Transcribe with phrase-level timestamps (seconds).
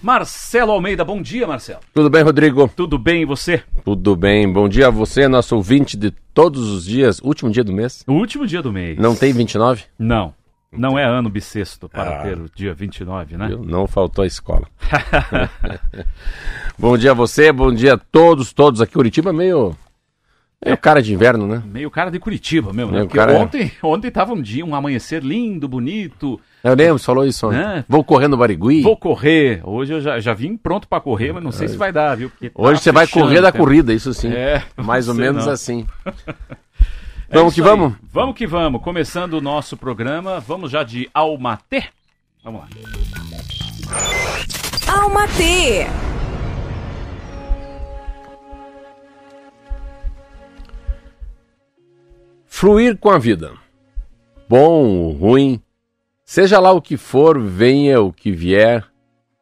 [0.01, 1.81] Marcelo Almeida, bom dia, Marcelo.
[1.93, 2.71] Tudo bem, Rodrigo?
[2.73, 3.61] Tudo bem e você?
[3.83, 4.49] Tudo bem.
[4.51, 7.19] Bom dia a você, nosso ouvinte de todos os dias.
[7.21, 8.05] Último dia do mês?
[8.07, 8.97] O último dia do mês.
[8.97, 9.83] Não tem 29?
[9.97, 10.33] Não.
[10.71, 12.23] Não é ano bissexto para Ah.
[12.23, 13.49] ter o dia 29, né?
[13.65, 14.67] Não faltou a escola.
[16.77, 18.93] bom dia a você, bom dia a todos, todos aqui.
[18.93, 19.75] Curitiba meio.
[20.61, 21.63] É o cara de inverno, né?
[21.65, 22.99] Meio cara de Curitiba mesmo, né?
[22.99, 23.37] Porque cara é.
[23.39, 26.39] ontem, ontem tava um dia, um amanhecer lindo, bonito.
[26.63, 27.61] Eu lembro, você falou isso ontem.
[27.61, 27.85] É.
[27.87, 28.81] Vou correndo no Barigui.
[28.81, 29.61] Vou correr.
[29.63, 32.29] Hoje eu já, já vim pronto para correr, mas não sei se vai dar, viu?
[32.29, 33.63] Porque tá Hoje você vai correr da tempo.
[33.63, 34.31] corrida, isso sim.
[34.33, 35.53] É, Mais ou menos não.
[35.53, 35.87] assim.
[37.31, 37.67] É vamos que aí.
[37.67, 37.93] vamos?
[38.11, 38.81] Vamos que vamos.
[38.81, 41.89] Começando o nosso programa, vamos já de Almaté.
[42.43, 42.67] Vamos lá.
[44.91, 45.85] Alma T.
[52.47, 53.53] Fluir com a vida.
[54.49, 55.61] Bom ou ruim,
[56.25, 58.83] seja lá o que for, venha o que vier,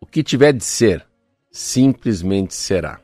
[0.02, 1.06] o que tiver de ser,
[1.50, 3.00] simplesmente será.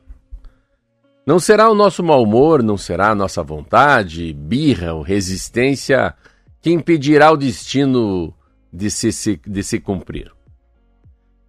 [1.25, 6.13] Não será o nosso mau humor, não será a nossa vontade, birra ou resistência
[6.61, 8.33] que impedirá o destino
[8.71, 10.33] de se, de se cumprir.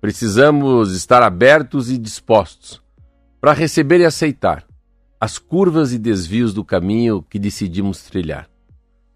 [0.00, 2.80] Precisamos estar abertos e dispostos
[3.40, 4.64] para receber e aceitar
[5.20, 8.48] as curvas e desvios do caminho que decidimos trilhar.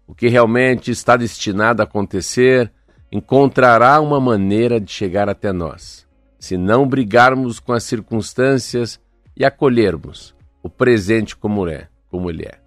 [0.05, 2.69] O que realmente está destinado a acontecer
[3.09, 6.05] encontrará uma maneira de chegar até nós,
[6.37, 8.99] se não brigarmos com as circunstâncias
[9.37, 10.37] e acolhermos
[10.69, 12.59] o presente como é, como ele é.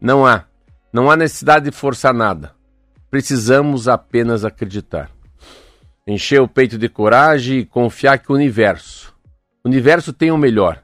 [0.00, 0.44] Não há,
[0.92, 2.52] não há necessidade de forçar nada.
[3.08, 5.08] Precisamos apenas acreditar.
[6.04, 9.14] Encher o peito de coragem e confiar que o universo,
[9.62, 10.82] o universo tem o melhor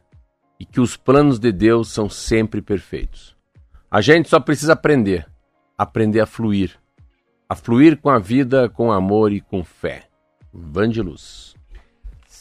[0.60, 3.36] e que os planos de Deus são sempre perfeitos.
[3.90, 5.26] A gente só precisa aprender,
[5.76, 6.78] aprender a fluir,
[7.48, 10.04] a fluir com a vida, com amor e com fé.
[10.54, 11.56] Van de luz.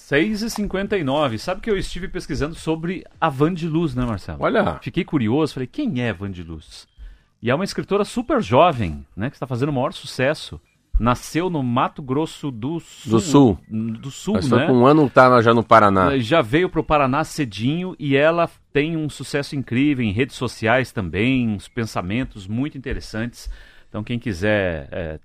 [0.09, 4.39] 6 e 59 Sabe que eu estive pesquisando sobre a Van de Luz, né, Marcelo?
[4.41, 6.87] Olha, Fiquei curioso, falei, quem é Van de Luz?
[7.39, 10.59] E é uma escritora super jovem, né, que está fazendo o maior sucesso.
[10.99, 13.11] Nasceu no Mato Grosso do Sul.
[13.11, 13.59] Do Sul.
[13.69, 14.57] Do Sul, mas né?
[14.57, 16.17] foi com um ano tá já no Paraná.
[16.17, 20.91] Já veio para o Paraná cedinho e ela tem um sucesso incrível em redes sociais
[20.91, 23.47] também, uns pensamentos muito interessantes.
[23.87, 25.19] Então, quem quiser é,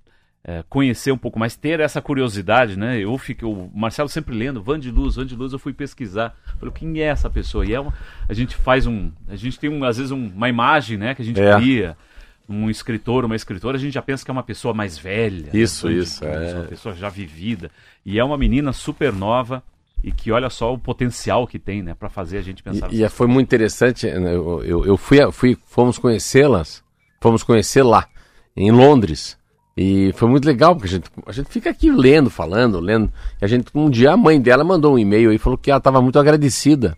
[0.47, 2.99] é, conhecer um pouco mais, ter essa curiosidade, né?
[2.99, 6.35] Eu fico, o Marcelo sempre lendo, Van de Luz, Van de Luz, eu fui pesquisar.
[6.59, 7.65] Falei, quem é essa pessoa?
[7.65, 7.91] E é uma,
[8.29, 9.11] a gente faz um.
[9.27, 11.55] A gente tem, um, às vezes, um- uma imagem, né, que a gente É.
[11.55, 11.97] cria.
[12.47, 15.49] Um escritor, uma escritora, a gente já pensa que é uma pessoa mais velha.
[15.51, 16.53] Isso, Van de isso, é.
[16.53, 17.71] Uma pessoa já vivida.
[18.05, 19.63] E é uma menina super nova
[20.03, 22.93] e que olha só o potencial que tem, né, para fazer a gente pensar.
[22.93, 24.05] E, e foi muito interessante.
[24.05, 26.83] né, Eu, eu, eu fui, fui, fomos conhecê-las,
[27.19, 28.07] fomos conhecer lá,
[28.55, 29.39] em Londres.
[29.77, 33.11] E foi muito legal, porque a gente, a gente fica aqui lendo, falando, lendo.
[33.41, 35.79] E a gente, um dia a mãe dela mandou um e-mail e falou que ela
[35.79, 36.97] estava muito agradecida.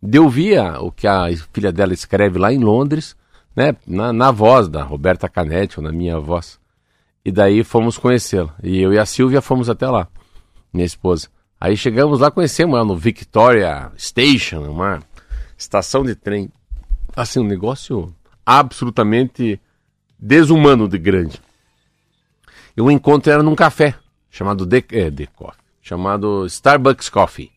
[0.00, 3.16] De ouvir o que a filha dela escreve lá em Londres,
[3.56, 3.74] né?
[3.86, 6.60] Na, na voz da Roberta Canetti, ou na minha voz.
[7.24, 8.54] E daí fomos conhecê-la.
[8.62, 10.06] E eu e a Silvia fomos até lá,
[10.72, 11.28] minha esposa.
[11.60, 15.02] Aí chegamos lá, conhecemos ela no Victoria Station, uma
[15.56, 16.50] estação de trem.
[17.16, 18.14] Assim, um negócio
[18.46, 19.60] absolutamente
[20.18, 21.40] desumano de grande.
[22.78, 23.96] E o encontro era num café,
[24.30, 27.50] chamado The, é, Coffee, chamado Starbucks Coffee.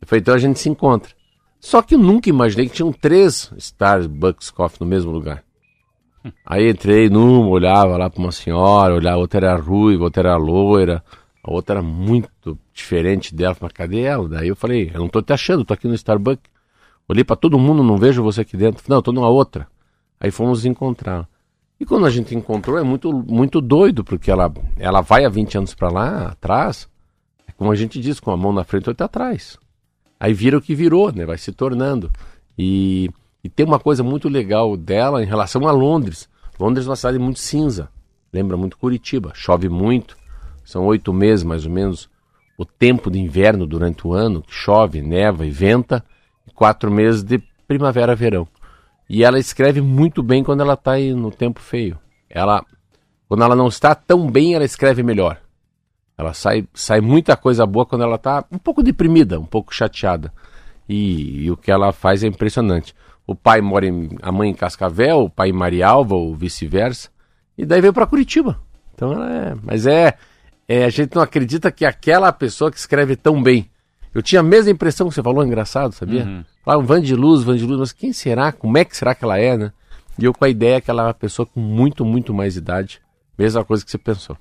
[0.00, 1.12] Eu falei, então a gente se encontra.
[1.60, 5.44] Só que eu nunca imaginei que tinham três Starbucks Coffee no mesmo lugar.
[6.46, 11.04] Aí entrei numa, olhava lá para uma senhora, olhava, outra era ruiva, outra era loira,
[11.44, 13.54] a outra era muito diferente dela.
[13.54, 14.26] Falei, cadê ela?
[14.26, 16.50] Daí eu falei, eu não tô te achando, tô aqui no Starbucks.
[17.06, 18.82] Olhei para todo mundo, não vejo você aqui dentro.
[18.88, 19.68] Não, eu tô numa outra.
[20.18, 21.28] Aí fomos encontrar.
[21.82, 25.58] E quando a gente encontrou, é muito, muito doido, porque ela, ela vai há 20
[25.58, 26.88] anos para lá, atrás,
[27.44, 29.58] é como a gente diz, com a mão na frente e outra atrás.
[30.20, 31.26] Aí vira o que virou, né?
[31.26, 32.08] Vai se tornando.
[32.56, 33.10] E,
[33.42, 36.28] e tem uma coisa muito legal dela em relação a Londres.
[36.56, 37.88] Londres é uma cidade muito cinza.
[38.32, 39.32] Lembra muito Curitiba.
[39.34, 40.16] Chove muito.
[40.64, 42.08] São oito meses, mais ou menos,
[42.56, 46.04] o tempo de inverno durante o ano, que chove, neva e venta,
[46.46, 48.46] e quatro meses de primavera, verão.
[49.12, 51.98] E ela escreve muito bem quando ela está no tempo feio.
[52.30, 52.64] Ela,
[53.28, 55.38] quando ela não está tão bem, ela escreve melhor.
[56.16, 60.32] Ela sai, sai muita coisa boa quando ela está um pouco deprimida, um pouco chateada.
[60.88, 62.94] E, e, o que ela faz é impressionante.
[63.26, 67.10] O pai mora em, a mãe em Cascavel, o pai em Marialva, ou vice-versa.
[67.58, 68.62] E daí veio para Curitiba.
[68.94, 69.54] Então ela é.
[69.62, 70.16] Mas é,
[70.66, 70.86] é.
[70.86, 73.70] A gente não acredita que aquela pessoa que escreve tão bem.
[74.14, 76.24] Eu tinha a mesma impressão que você falou, engraçado, sabia?
[76.24, 77.00] Uhum.
[77.00, 78.52] De Luz, Van de Luz, mas quem será?
[78.52, 79.72] Como é que será que ela é, né?
[80.18, 83.00] E eu com a ideia que ela é uma pessoa com muito, muito mais idade.
[83.38, 84.36] Mesma coisa que você pensou.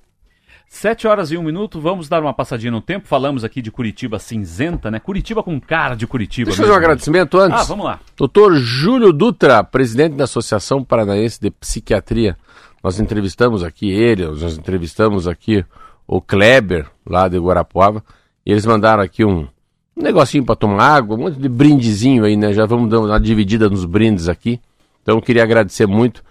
[0.68, 3.08] Sete horas e um minuto, vamos dar uma passadinha no tempo.
[3.08, 5.00] Falamos aqui de Curitiba cinzenta, né?
[5.00, 6.46] Curitiba com cara de Curitiba.
[6.46, 7.60] Deixa eu fazer um agradecimento antes.
[7.60, 8.00] Ah, vamos lá.
[8.16, 12.38] Doutor Júlio Dutra, presidente da Associação Paranaense de Psiquiatria.
[12.84, 15.66] Nós entrevistamos aqui ele, nós entrevistamos aqui
[16.08, 18.04] o Kleber, lá de Guarapuava,
[18.46, 19.48] e eles mandaram aqui um,
[19.96, 22.54] um negocinho para tomar água, um monte de brindezinho aí, né?
[22.54, 24.60] Já vamos dar uma dividida nos brindes aqui.
[25.02, 26.24] Então queria agradecer muito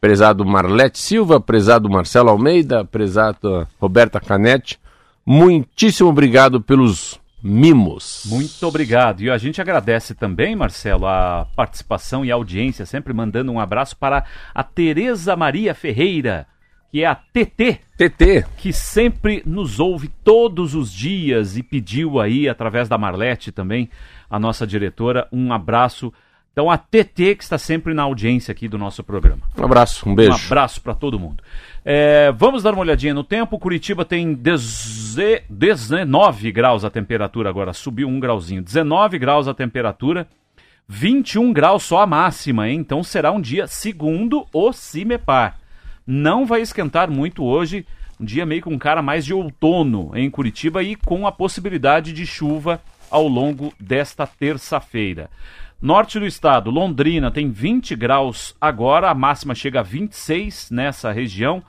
[0.00, 4.78] prezado Marlete Silva, prezado Marcelo Almeida, prezado Roberta Canetti.
[5.26, 8.24] Muitíssimo obrigado pelos mimos.
[8.26, 9.22] Muito obrigado.
[9.22, 13.96] E a gente agradece também, Marcelo, a participação e a audiência, sempre mandando um abraço
[13.96, 14.24] para
[14.54, 16.46] a Tereza Maria Ferreira,
[16.90, 17.80] que é a TT.
[17.96, 18.46] TT.
[18.56, 23.90] Que sempre nos ouve todos os dias e pediu aí, através da Marlete também,
[24.30, 26.12] a nossa diretora, um abraço
[26.58, 29.42] então a TT que está sempre na audiência aqui do nosso programa.
[29.56, 30.32] Um abraço, um beijo.
[30.32, 31.40] Um abraço para todo mundo.
[31.84, 33.60] É, vamos dar uma olhadinha no tempo.
[33.60, 38.60] Curitiba tem 19 graus a temperatura agora, subiu um grauzinho.
[38.60, 40.26] 19 graus a temperatura,
[40.88, 42.80] 21 graus só a máxima, hein?
[42.80, 45.56] Então será um dia segundo o CIMEPAR.
[46.10, 47.84] Não vai esquentar muito hoje,
[48.18, 52.14] um dia meio com um cara mais de outono em Curitiba e com a possibilidade
[52.14, 55.28] de chuva ao longo desta terça-feira.
[55.78, 61.62] Norte do estado, Londrina tem 20 graus agora, a máxima chega a 26 nessa região.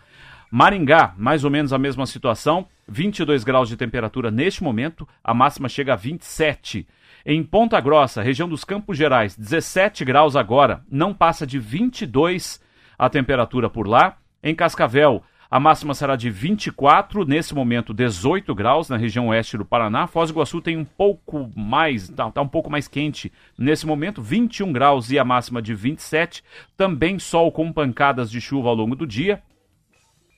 [0.50, 5.68] Maringá, mais ou menos a mesma situação, 22 graus de temperatura neste momento, a máxima
[5.68, 6.88] chega a 27.
[7.26, 12.62] Em Ponta Grossa, região dos Campos Gerais, 17 graus agora, não passa de 22
[12.98, 14.16] a temperatura por lá.
[14.42, 15.22] Em Cascavel,
[15.52, 20.06] a máxima será de 24, nesse momento 18 graus na região oeste do Paraná.
[20.06, 24.22] Foz do Iguaçu tem um pouco mais, está tá um pouco mais quente nesse momento,
[24.22, 26.44] 21 graus e a máxima de 27.
[26.78, 29.42] Também sol com pancadas de chuva ao longo do dia.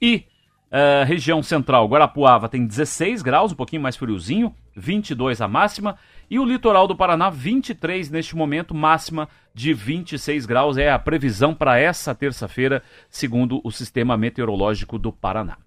[0.01, 0.23] E
[0.71, 5.97] uh, região central, Guarapuava tem 16 graus, um pouquinho mais friozinho, 22 a máxima.
[6.29, 10.77] E o litoral do Paraná, 23 neste momento, máxima de 26 graus.
[10.77, 15.57] É a previsão para essa terça-feira, segundo o Sistema Meteorológico do Paraná.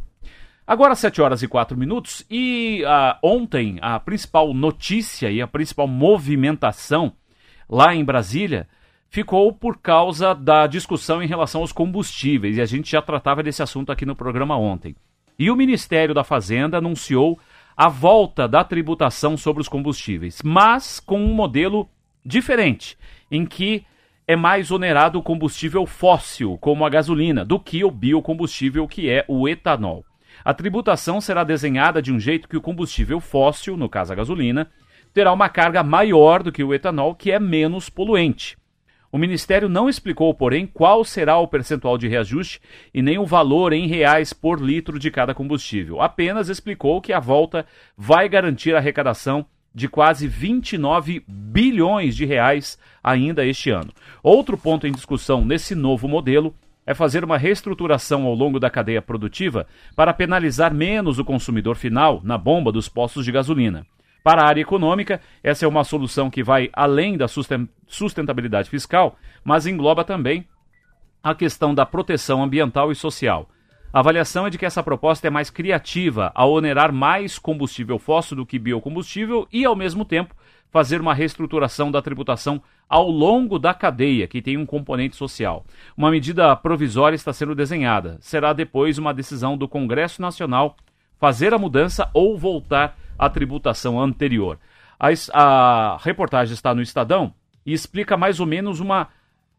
[0.66, 5.86] Agora 7 horas e 4 minutos e uh, ontem a principal notícia e a principal
[5.86, 7.12] movimentação
[7.68, 8.66] lá em Brasília
[9.14, 13.62] ficou por causa da discussão em relação aos combustíveis e a gente já tratava desse
[13.62, 14.96] assunto aqui no programa ontem.
[15.38, 17.38] E o Ministério da Fazenda anunciou
[17.76, 21.88] a volta da tributação sobre os combustíveis, mas com um modelo
[22.26, 22.98] diferente,
[23.30, 23.86] em que
[24.26, 29.24] é mais onerado o combustível fóssil, como a gasolina, do que o biocombustível, que é
[29.28, 30.04] o etanol.
[30.44, 34.68] A tributação será desenhada de um jeito que o combustível fóssil, no caso a gasolina,
[35.12, 38.56] terá uma carga maior do que o etanol, que é menos poluente.
[39.14, 42.60] O Ministério não explicou, porém, qual será o percentual de reajuste
[42.92, 46.02] e nem o valor em reais por litro de cada combustível.
[46.02, 47.64] Apenas explicou que a volta
[47.96, 53.92] vai garantir a arrecadação de quase 29 bilhões de reais ainda este ano.
[54.20, 56.52] Outro ponto em discussão nesse novo modelo
[56.84, 62.20] é fazer uma reestruturação ao longo da cadeia produtiva para penalizar menos o consumidor final
[62.24, 63.86] na bomba dos postos de gasolina.
[64.24, 67.28] Para a área econômica, essa é uma solução que vai além da
[67.86, 70.46] sustentabilidade fiscal, mas engloba também
[71.22, 73.48] a questão da proteção ambiental e social.
[73.92, 78.36] A avaliação é de que essa proposta é mais criativa ao onerar mais combustível fóssil
[78.36, 80.34] do que biocombustível e, ao mesmo tempo,
[80.70, 85.64] fazer uma reestruturação da tributação ao longo da cadeia, que tem um componente social.
[85.96, 88.18] Uma medida provisória está sendo desenhada.
[88.20, 90.76] Será depois uma decisão do Congresso Nacional
[91.16, 94.58] fazer a mudança ou voltar a tributação anterior.
[94.98, 97.32] A, a reportagem está no Estadão
[97.64, 99.08] e explica mais ou menos uma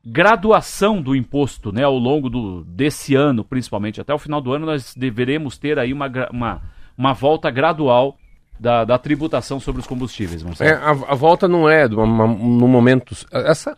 [0.06, 4.00] graduação do imposto né, ao longo do, desse ano, principalmente.
[4.00, 6.62] Até o final do ano, nós deveremos ter aí uma, uma,
[6.96, 8.16] uma volta gradual
[8.60, 10.46] da, da tributação sobre os combustíveis.
[10.62, 13.16] É, a, a, volta não é uma, uma, no momento.
[13.32, 13.78] Essa,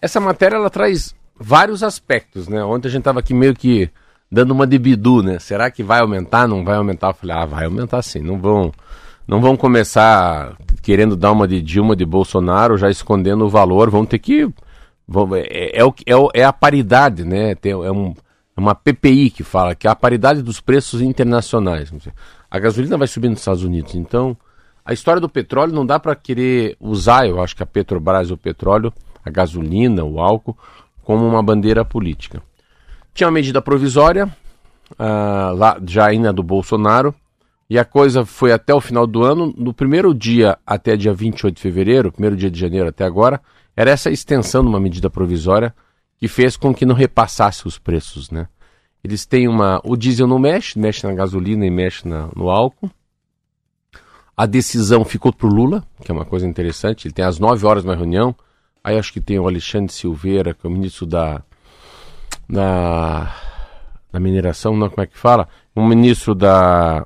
[0.00, 2.48] essa matéria ela traz vários aspectos.
[2.48, 2.62] Né?
[2.62, 3.90] Ontem a gente estava aqui meio que
[4.30, 5.38] dando uma de bidu, né?
[5.38, 6.46] Será que vai aumentar?
[6.46, 7.08] Não vai aumentar?
[7.08, 8.20] Eu falei, ah, vai aumentar sim.
[8.20, 8.72] Não vão
[9.26, 14.04] não vão começar querendo dar uma de Dilma, de Bolsonaro, já escondendo o valor, vão
[14.04, 14.48] ter que.
[15.06, 17.54] Vão, é, é, é, é, a paridade, né?
[17.54, 18.14] Tem, é, um,
[18.56, 21.92] é uma PPI que fala que é a paridade dos preços internacionais.
[22.50, 24.36] A gasolina vai subir nos Estados Unidos, então
[24.84, 28.36] a história do petróleo não dá para querer usar, eu acho que a Petrobras o
[28.36, 28.92] petróleo,
[29.24, 30.58] a gasolina, o álcool,
[31.04, 32.42] como uma bandeira política.
[33.14, 34.26] Tinha uma medida provisória,
[34.92, 37.14] uh, lá já ainda do Bolsonaro,
[37.72, 39.50] e a coisa foi até o final do ano.
[39.56, 43.40] No primeiro dia, até dia 28 de fevereiro, primeiro dia de janeiro até agora,
[43.74, 45.74] era essa extensão de uma medida provisória
[46.18, 48.46] que fez com que não repassasse os preços, né?
[49.02, 49.80] Eles têm uma.
[49.84, 52.90] O diesel não mexe, mexe na gasolina e mexe na, no álcool.
[54.36, 57.06] A decisão ficou para o Lula, que é uma coisa interessante.
[57.06, 58.36] Ele tem às 9 horas uma reunião.
[58.84, 61.42] Aí acho que tem o Alexandre Silveira, que é o ministro da.
[62.46, 63.34] da,
[64.12, 65.48] da mineração, não, como é que fala?
[65.74, 67.02] O ministro da.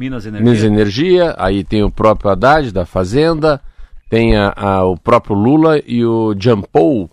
[0.00, 0.44] Minas Energia.
[0.46, 1.34] Minas Energia.
[1.36, 3.60] Aí tem o próprio Haddad, da Fazenda.
[4.08, 7.10] Tem a, a, o próprio Lula e o Jean Paul,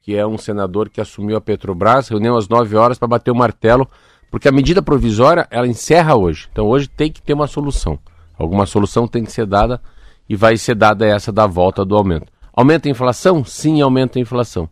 [0.00, 2.08] que é um senador que assumiu a Petrobras.
[2.08, 3.86] Reunião às 9 horas para bater o martelo,
[4.30, 6.48] porque a medida provisória ela encerra hoje.
[6.50, 7.98] Então hoje tem que ter uma solução.
[8.38, 9.78] Alguma solução tem que ser dada
[10.26, 12.32] e vai ser dada essa da volta do aumento.
[12.54, 13.44] Aumenta a inflação?
[13.44, 14.66] Sim, aumenta a inflação.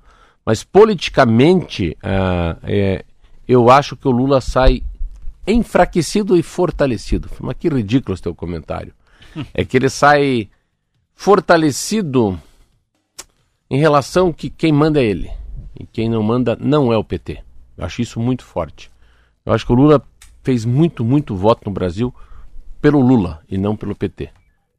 [0.45, 3.05] Mas politicamente, uh, é,
[3.47, 4.83] eu acho que o Lula sai
[5.53, 7.29] enfraquecido e fortalecido.
[7.41, 8.93] Mas que ridículo esse teu comentário.
[9.55, 10.49] É que ele sai
[11.15, 12.41] fortalecido
[13.71, 15.31] em relação que quem manda é ele.
[15.79, 17.43] E quem não manda não é o PT.
[17.77, 18.91] Eu acho isso muito forte.
[19.45, 20.03] Eu acho que o Lula
[20.43, 22.13] fez muito, muito voto no Brasil
[22.81, 24.31] pelo Lula e não pelo PT.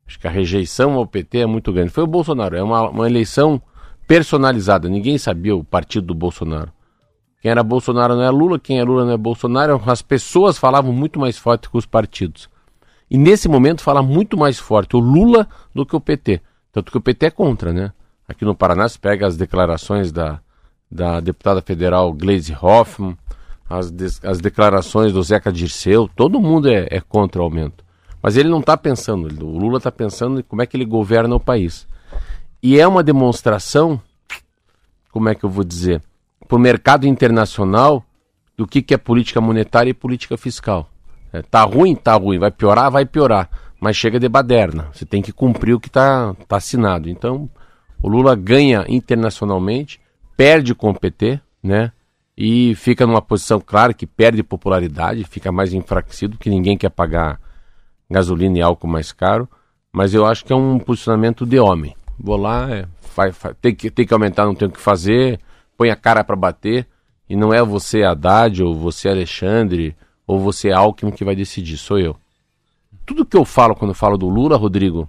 [0.07, 1.91] Acho que a rejeição ao PT é muito grande.
[1.91, 3.61] Foi o Bolsonaro, é uma, uma eleição
[4.07, 4.89] personalizada.
[4.89, 6.71] Ninguém sabia o partido do Bolsonaro.
[7.41, 9.81] Quem era Bolsonaro não é Lula, quem é Lula não é Bolsonaro.
[9.85, 12.49] As pessoas falavam muito mais forte que os partidos.
[13.09, 16.41] E nesse momento fala muito mais forte o Lula do que o PT.
[16.71, 17.91] Tanto que o PT é contra, né?
[18.27, 20.39] Aqui no Paraná se pega as declarações da,
[20.91, 23.17] da deputada federal Gleisi Hoffmann,
[23.69, 23.91] as,
[24.23, 27.83] as declarações do Zeca Dirceu, todo mundo é, é contra o aumento.
[28.21, 31.35] Mas ele não está pensando, o Lula está pensando em como é que ele governa
[31.35, 31.87] o país.
[32.61, 33.99] E é uma demonstração,
[35.09, 36.01] como é que eu vou dizer,
[36.49, 38.03] para o mercado internacional
[38.57, 40.89] do que, que é política monetária e política fiscal.
[41.31, 43.47] É, tá ruim, tá ruim, vai piorar, vai piorar.
[43.79, 44.87] Mas chega de baderna.
[44.91, 47.07] Você tem que cumprir o que está tá assinado.
[47.07, 47.47] Então,
[48.01, 50.01] o Lula ganha internacionalmente,
[50.35, 51.91] perde com o PT, né?
[52.35, 57.39] E fica numa posição, claro, que perde popularidade, fica mais enfraquecido, que ninguém quer pagar
[58.09, 59.47] gasolina e álcool mais caro,
[59.91, 61.95] mas eu acho que é um posicionamento de homem.
[62.17, 65.39] Vou lá, é, faz, faz, tem, que, tem que aumentar, não tem o que fazer,
[65.79, 66.85] põe a cara para bater,
[67.29, 69.95] e não é você Haddad, ou você Alexandre,
[70.27, 72.17] ou você Alckmin que vai decidir, sou eu.
[73.05, 75.07] Tudo que eu falo quando eu falo do Lula, Rodrigo,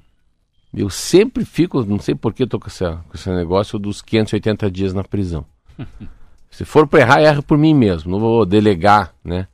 [0.72, 4.94] eu sempre fico, não sei por que estou com, com esse negócio dos 580 dias
[4.94, 5.44] na prisão.
[6.52, 8.10] Se for para errar, erra por mim mesmo.
[8.10, 9.48] Não vou delegar, né?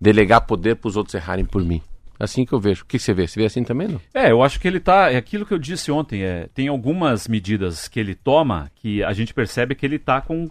[0.00, 1.82] Delegar poder para os outros errarem por mim
[2.22, 2.84] assim que eu vejo.
[2.84, 3.26] O que você vê?
[3.26, 4.00] Você vê assim também, não?
[4.14, 5.10] É, eu acho que ele tá.
[5.10, 6.22] É aquilo que eu disse ontem.
[6.22, 10.48] É, tem algumas medidas que ele toma que a gente percebe que ele tá com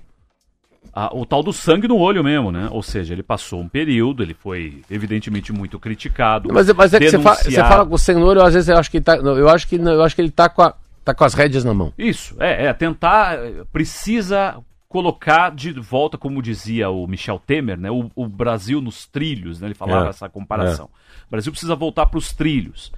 [0.93, 2.67] a, o tal do sangue no olho mesmo, né?
[2.71, 6.49] Ou seja, ele passou um período, ele foi evidentemente muito criticado.
[6.51, 8.69] Mas, mas é que você fala, você fala, com o sangue no olho, às vezes
[8.69, 10.73] eu acho que ele tá, eu acho que eu acho que ele tá com a,
[11.03, 11.93] tá com as rédeas na mão.
[11.97, 13.37] Isso, é, é tentar
[13.71, 14.57] precisa
[14.89, 19.67] colocar de volta, como dizia o Michel Temer, né, o, o Brasil nos trilhos, né,
[19.67, 20.89] ele falava é, essa comparação.
[20.93, 21.23] É.
[21.27, 22.91] O Brasil precisa voltar para os trilhos.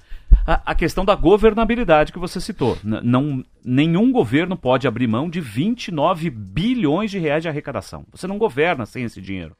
[0.45, 2.77] A, a, questão da governabilidade que você citou.
[2.83, 8.05] N não, nenhum governo pode abrir mão de 29 bilhões de reais de arrecadação.
[8.11, 9.55] Você não governa sem esse dinheiro.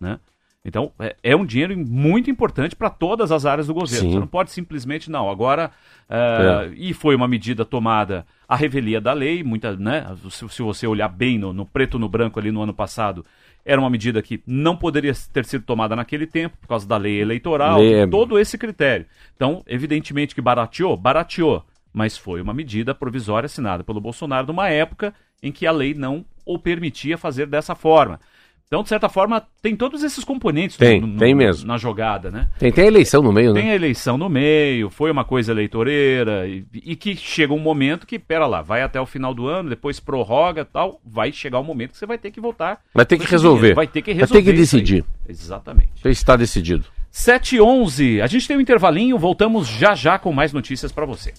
[0.00, 0.18] Né?
[0.64, 4.08] Então, é, é um dinheiro muito importante para todas as áreas do governo.
[4.08, 4.12] Sim.
[4.12, 5.70] Você não pode simplesmente, não, agora.
[6.08, 6.72] Uh, é.
[6.76, 10.06] E foi uma medida tomada a revelia da lei, muita, né?
[10.30, 13.24] Se, se você olhar bem no, no, preto no branco ali no ano passado,
[13.64, 17.20] era uma medida que não poderia ter sido tomada naquele tempo, por causa da lei
[17.20, 17.94] eleitoral, lei...
[17.94, 19.06] É todo esse critério.
[19.36, 21.64] Então, evidentemente que barateou, barateou.
[21.92, 26.24] Mas foi uma medida provisória assinada pelo Bolsonaro numa época em que a lei não
[26.44, 28.20] o permitia fazer dessa forma.
[28.68, 31.66] Então, de certa forma, tem todos esses componentes tem, no, tem mesmo.
[31.66, 32.50] na jogada, né?
[32.58, 33.62] Tem, tem a eleição no meio, né?
[33.62, 38.06] Tem a eleição no meio, foi uma coisa eleitoreira, e, e, que chega um momento
[38.06, 41.62] que, pera lá, vai até o final do ano, depois prorroga tal, vai chegar o
[41.62, 42.82] um momento que você vai ter que voltar.
[42.94, 43.72] Vai ter que resolver.
[43.72, 44.34] Vai ter que resolver.
[44.34, 45.02] Vai ter que decidir.
[45.26, 45.88] Exatamente.
[45.98, 46.84] Então está decidido.
[47.10, 51.06] 7 e 11 a gente tem um intervalinho, voltamos já já com mais notícias para
[51.06, 51.32] você.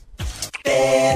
[0.65, 1.15] É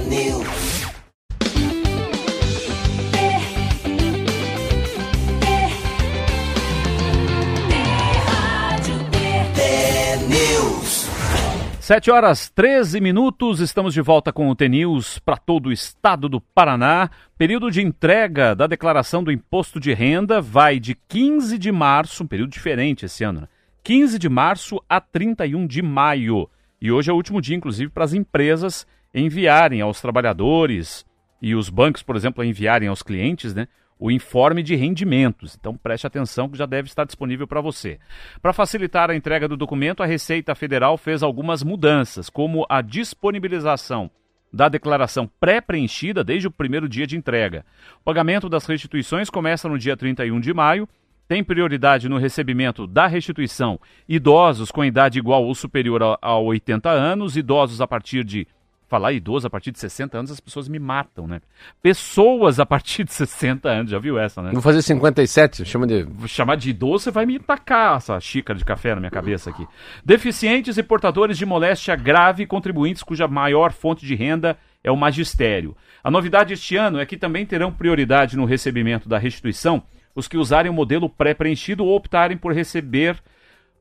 [11.83, 16.39] 7 horas 13 minutos, estamos de volta com o TNews para todo o estado do
[16.39, 17.09] Paraná.
[17.37, 22.25] Período de entrega da declaração do imposto de renda vai de 15 de março, um
[22.25, 23.47] período diferente esse ano, né?
[23.83, 26.49] 15 de março a 31 de maio.
[26.81, 31.05] E hoje é o último dia, inclusive, para as empresas enviarem aos trabalhadores
[31.41, 33.67] e os bancos, por exemplo, enviarem aos clientes, né?
[34.03, 35.55] O informe de rendimentos.
[35.57, 37.97] Então preste atenção que já deve estar disponível para você.
[38.41, 44.11] Para facilitar a entrega do documento, a Receita Federal fez algumas mudanças, como a disponibilização
[44.51, 47.65] da declaração pré-preenchida desde o primeiro dia de entrega.
[48.01, 50.85] O pagamento das restituições começa no dia 31 de maio.
[51.25, 56.89] Tem prioridade no recebimento da restituição idosos com idade igual ou superior a, a 80
[56.89, 58.45] anos, idosos a partir de
[58.93, 61.41] falar idoso a partir de 60 anos, as pessoas me matam, né?
[61.81, 64.51] Pessoas a partir de 60 anos, já viu essa, né?
[64.53, 66.03] Vou fazer 57, chama de.
[66.03, 69.49] Vou chamar de idoso, você vai me tacar essa xícara de café na minha cabeça
[69.49, 69.65] aqui.
[70.05, 75.75] Deficientes e portadores de moléstia grave, contribuintes cuja maior fonte de renda é o magistério.
[76.03, 79.81] A novidade este ano é que também terão prioridade no recebimento da restituição
[80.15, 83.17] os que usarem o modelo pré-preenchido ou optarem por receber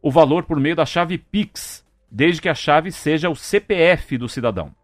[0.00, 4.26] o valor por meio da chave Pix, desde que a chave seja o CPF do
[4.26, 4.74] cidadão.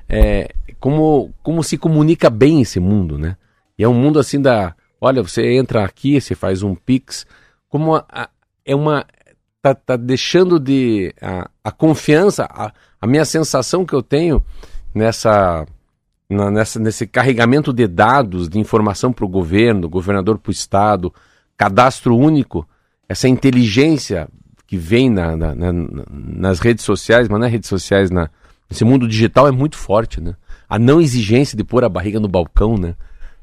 [0.09, 3.37] é, como, como se comunica bem esse mundo, né?
[3.77, 4.75] E é um mundo assim da.
[4.99, 7.25] Olha, você entra aqui, você faz um Pix,
[7.69, 8.29] como a, a,
[8.65, 9.05] é uma.
[9.61, 11.13] Tá, tá deixando de.
[11.21, 14.43] A, a confiança, a, a minha sensação que eu tenho
[14.93, 15.65] nessa,
[16.29, 21.13] na, nessa, nesse carregamento de dados, de informação para o governo, governador para o Estado,
[21.57, 22.67] cadastro único,
[23.07, 24.27] essa inteligência
[24.65, 25.71] que vem na, na, na,
[26.11, 28.29] nas redes sociais, mas nas redes sociais, na,
[28.83, 30.35] mundo digital é muito forte, né?
[30.69, 32.95] A não exigência de pôr a barriga no balcão, né?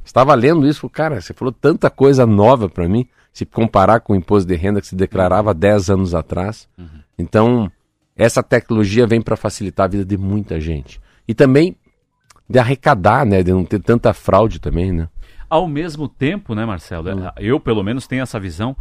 [0.05, 4.17] Estava lendo isso, cara, você falou tanta coisa nova para mim, se comparar com o
[4.17, 6.69] imposto de renda que se declarava 10 anos atrás.
[6.77, 6.87] Uhum.
[7.19, 7.73] Então,
[8.17, 11.01] essa tecnologia vem para facilitar a vida de muita gente.
[11.27, 11.77] E também
[12.49, 13.43] de arrecadar, né?
[13.43, 15.09] De não ter tanta fraude também, né?
[15.49, 17.11] Ao mesmo tempo, né, Marcelo?
[17.11, 17.31] Uhum.
[17.39, 18.77] Eu, pelo menos, tenho essa visão.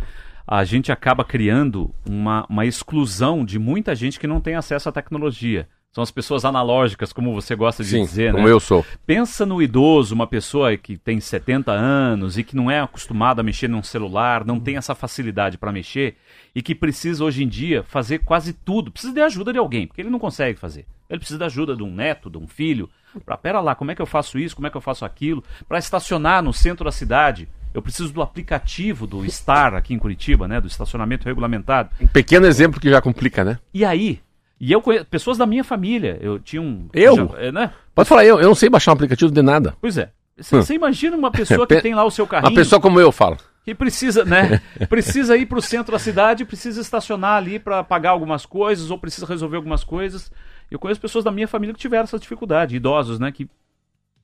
[0.45, 4.91] A gente acaba criando uma, uma exclusão de muita gente que não tem acesso à
[4.91, 5.67] tecnologia.
[5.93, 8.51] São as pessoas analógicas, como você gosta de Sim, dizer, como né?
[8.51, 8.85] eu sou.
[9.05, 13.43] Pensa no idoso, uma pessoa que tem 70 anos e que não é acostumada a
[13.43, 16.15] mexer num celular, não tem essa facilidade para mexer
[16.55, 18.89] e que precisa hoje em dia fazer quase tudo.
[18.89, 20.85] Precisa de ajuda de alguém, porque ele não consegue fazer.
[21.09, 22.89] Ele precisa da ajuda de um neto, de um filho.
[23.25, 24.55] Para pera lá, como é que eu faço isso?
[24.55, 25.43] Como é que eu faço aquilo?
[25.67, 30.47] Para estacionar no centro da cidade, eu preciso do aplicativo do Star aqui em Curitiba,
[30.47, 31.89] né, do estacionamento regulamentado.
[31.99, 33.59] Um pequeno exemplo que já complica, né?
[33.73, 34.21] E aí,
[34.61, 36.19] e eu conheço pessoas da minha família.
[36.21, 36.87] Eu tinha um.
[36.93, 37.15] Eu?
[37.15, 37.73] Já, é, né?
[37.95, 39.75] Pode falar, eu, eu não sei baixar um aplicativo de nada.
[39.81, 40.11] Pois é.
[40.37, 40.75] Você hum.
[40.75, 42.51] imagina uma pessoa que tem lá o seu carrinho.
[42.51, 43.37] Uma pessoa como eu falo.
[43.65, 44.61] Que precisa, né?
[44.87, 48.99] precisa ir para o centro da cidade, precisa estacionar ali para pagar algumas coisas ou
[48.99, 50.31] precisa resolver algumas coisas.
[50.69, 53.31] Eu conheço pessoas da minha família que tiveram essa dificuldade, idosos, né?
[53.31, 53.49] Que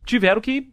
[0.05, 0.69] tiveram que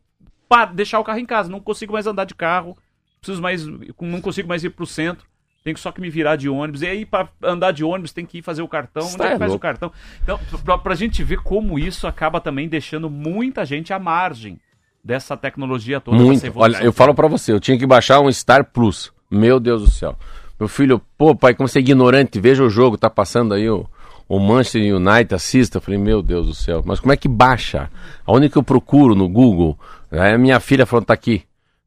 [0.75, 1.49] deixar o carro em casa.
[1.49, 2.77] Não consigo mais andar de carro,
[3.19, 5.27] preciso mais, não consigo mais ir para o centro
[5.65, 6.83] tenho só que me virar de ônibus.
[6.83, 9.03] E aí, para andar de ônibus, tem que ir fazer o cartão.
[9.03, 9.57] Onde é que faz louco.
[9.57, 9.93] o cartão?
[10.23, 10.39] Então,
[10.79, 14.61] para a gente ver como isso acaba também deixando muita gente à margem
[15.03, 16.19] dessa tecnologia toda.
[16.19, 16.53] Muito.
[16.55, 19.11] Olha, eu falo para você, eu tinha que baixar um Star Plus.
[19.31, 20.17] Meu Deus do céu.
[20.61, 23.87] Meu filho, pô, pai, como você é ignorante, veja o jogo, tá passando aí o,
[24.29, 25.79] o Manchester United, assista.
[25.79, 27.91] Eu falei, meu Deus do céu, mas como é que baixa?
[28.27, 29.79] A única que eu procuro no Google,
[30.11, 31.43] aí a minha filha falou, tá aqui.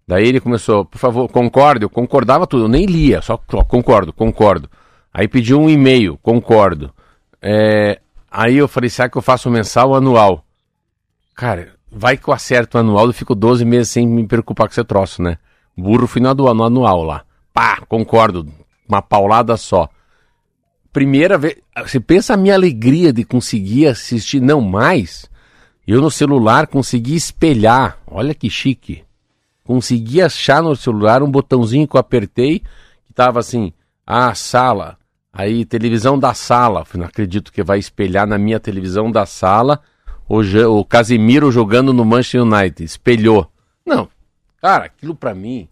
[0.07, 4.69] Daí ele começou, por favor, concorde, eu concordava tudo, eu nem lia, só, concordo, concordo.
[5.13, 6.93] Aí pediu um e-mail, concordo.
[7.41, 7.99] É,
[8.31, 10.45] aí eu falei, será que eu faço mensal ou anual?
[11.35, 14.71] Cara, vai que eu acerto o anual, eu fico 12 meses sem me preocupar com
[14.71, 15.37] esse troço, né?
[15.77, 16.29] Burro fui no
[16.63, 17.23] anual lá.
[17.53, 18.47] Pá, concordo,
[18.87, 19.89] uma paulada só.
[20.93, 25.29] Primeira vez, você pensa a minha alegria de conseguir assistir, não mais,
[25.85, 29.06] eu no celular consegui espelhar, olha que chique.
[29.67, 32.59] Consegui achar no celular um botãozinho que eu apertei,
[33.05, 33.73] que tava assim,
[34.05, 34.97] ah, sala,
[35.33, 39.81] aí televisão da sala, não acredito que vai espelhar na minha televisão da sala
[40.25, 43.51] o, o Casimiro jogando no Manchester United, espelhou.
[43.85, 44.07] Não,
[44.61, 45.67] cara, aquilo para mim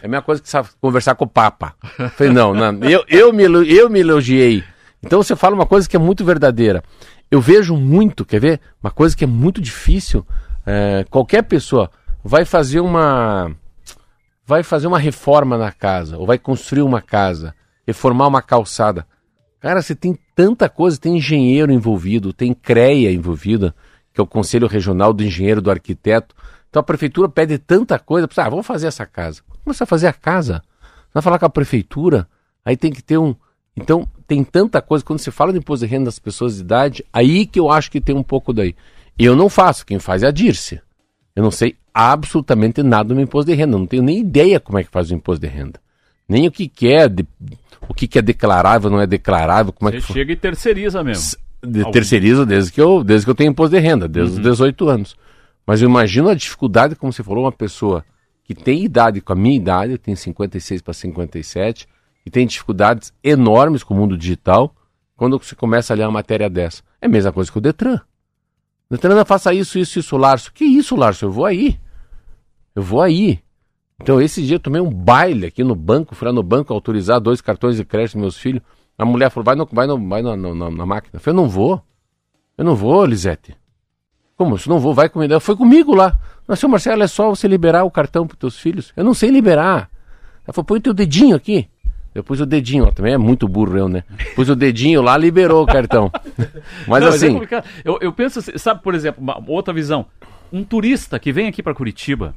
[0.00, 0.48] é a mesma coisa que
[0.80, 1.74] conversar com o Papa.
[2.14, 4.62] Falei, não, não eu, eu, me, eu me elogiei.
[5.02, 6.84] Então você fala uma coisa que é muito verdadeira.
[7.28, 8.60] Eu vejo muito, quer ver?
[8.80, 10.24] Uma coisa que é muito difícil.
[10.64, 11.90] É, qualquer pessoa
[12.24, 13.54] vai fazer uma.
[14.46, 17.54] Vai fazer uma reforma na casa, ou vai construir uma casa,
[17.86, 19.06] reformar uma calçada.
[19.60, 23.74] Cara, você tem tanta coisa, tem engenheiro envolvido, tem CREA envolvida,
[24.12, 26.34] que é o Conselho Regional do Engenheiro do Arquiteto.
[26.68, 29.42] Então a prefeitura pede tanta coisa, ah, vamos fazer essa casa.
[29.62, 30.62] Começa a fazer a casa.
[31.12, 32.26] Vai falar com a prefeitura,
[32.64, 33.34] aí tem que ter um.
[33.76, 37.04] Então tem tanta coisa, quando se fala de imposto de renda das pessoas de idade,
[37.12, 38.74] aí que eu acho que tem um pouco daí.
[39.18, 40.80] Eu não faço, quem faz é a Dirce.
[41.36, 44.84] Eu não sei absolutamente nada do imposto de renda, não tenho nem ideia como é
[44.84, 45.80] que faz o imposto de renda.
[46.28, 47.26] Nem o que, que é, de,
[47.88, 51.02] o que, que é declarável, não é declarável, como Você é que chega e terceiriza
[51.02, 51.38] mesmo.
[51.62, 54.38] De, terceirizo desde que, eu, desde que eu tenho imposto de renda, desde uhum.
[54.38, 55.16] os 18 anos.
[55.66, 58.04] Mas eu imagino a dificuldade, como você falou, uma pessoa
[58.44, 61.86] que tem idade com a minha idade, eu tenho 56 para 57,
[62.24, 64.74] e tem dificuldades enormes com o mundo digital,
[65.16, 66.82] quando você começa a ler uma matéria dessa.
[67.00, 68.00] É a mesma coisa que o Detran.
[68.90, 70.52] Não faça isso, isso, isso, Larso.
[70.52, 71.24] Que isso, Larso?
[71.26, 71.78] Eu vou aí.
[72.74, 73.40] Eu vou aí.
[74.02, 77.20] Então, esse dia eu tomei um baile aqui no banco, fui lá no banco autorizar
[77.20, 78.62] dois cartões de crédito dos meus filhos.
[78.98, 81.12] A mulher falou, vai, no, vai, no, vai na, na máquina.
[81.14, 81.80] Eu falei, eu não vou.
[82.58, 83.56] Eu não vou, Lisete.
[84.36, 84.56] Como?
[84.56, 85.38] Eu não vou, vai comigo.
[85.38, 86.18] Foi comigo lá.
[86.46, 88.92] Mas, seu Marcelo, é só você liberar o cartão para teus filhos?
[88.96, 89.88] Eu não sei liberar.
[90.44, 91.68] Ela falou, põe o teu dedinho aqui.
[92.20, 94.04] Eu pus o dedinho, também é muito burro eu, né?
[94.36, 96.12] Pus o dedinho lá, liberou o cartão.
[96.86, 97.38] Mas não, assim.
[97.38, 100.04] Mas é eu, eu penso, assim, sabe, por exemplo, uma outra visão.
[100.52, 102.36] Um turista que vem aqui para Curitiba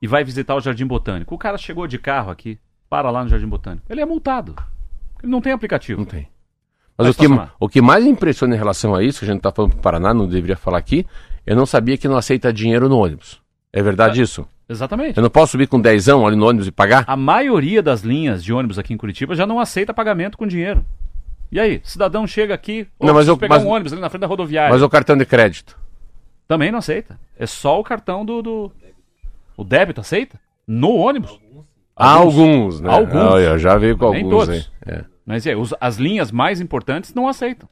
[0.00, 1.34] e vai visitar o Jardim Botânico.
[1.34, 3.84] O cara chegou de carro aqui, para lá no Jardim Botânico.
[3.90, 4.56] Ele é multado.
[5.22, 6.00] Ele não tem aplicativo.
[6.00, 6.26] Não tem.
[6.96, 7.26] Mas o que,
[7.60, 9.82] o que mais impressiona em relação a isso, que a gente está falando para o
[9.82, 11.06] Paraná, não deveria falar aqui,
[11.46, 13.42] eu não sabia que não aceita dinheiro no ônibus.
[13.70, 14.48] É verdade é, isso?
[14.68, 15.16] Exatamente.
[15.16, 17.04] Eu não posso subir com dezão ali no ônibus e pagar?
[17.06, 20.84] A maioria das linhas de ônibus aqui em Curitiba já não aceita pagamento com dinheiro.
[21.50, 24.08] E aí, cidadão chega aqui, ou não, mas eu, pegar mas, um ônibus ali na
[24.08, 24.72] frente da rodoviária.
[24.72, 25.78] Mas o cartão de crédito?
[26.48, 27.18] Também não aceita.
[27.38, 28.40] É só o cartão do...
[28.40, 28.72] do...
[29.56, 30.40] O débito aceita?
[30.66, 31.38] No ônibus?
[31.94, 32.90] Alguns, alguns né?
[32.90, 33.40] Alguns.
[33.42, 34.72] eu já veio com Nem alguns todos.
[34.86, 35.04] É.
[35.26, 37.68] Mas é, os, as linhas mais importantes não aceitam.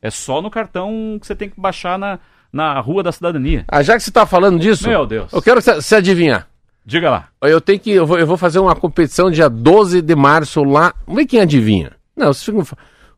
[0.00, 2.18] É só no cartão que você tem que baixar na,
[2.54, 3.64] na Rua da Cidadania.
[3.66, 5.32] Ah, já que você está falando disso, Meu Deus.
[5.32, 6.46] eu quero você adivinhar.
[6.86, 7.28] Diga lá.
[7.42, 7.90] Eu tenho que.
[7.90, 10.94] Eu vou, eu vou, fazer uma competição dia 12 de março lá.
[11.04, 11.92] Vamos ver quem adivinha.
[12.16, 12.64] Não, vocês ficam.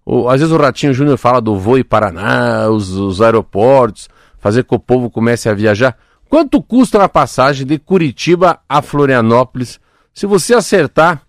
[0.07, 4.75] O, às vezes o Ratinho Júnior fala do voo Paraná, os, os aeroportos, fazer que
[4.75, 5.99] o povo comece a viajar.
[6.31, 9.79] Quanto custa uma passagem de Curitiba a Florianópolis?
[10.15, 11.23] Se você acertar,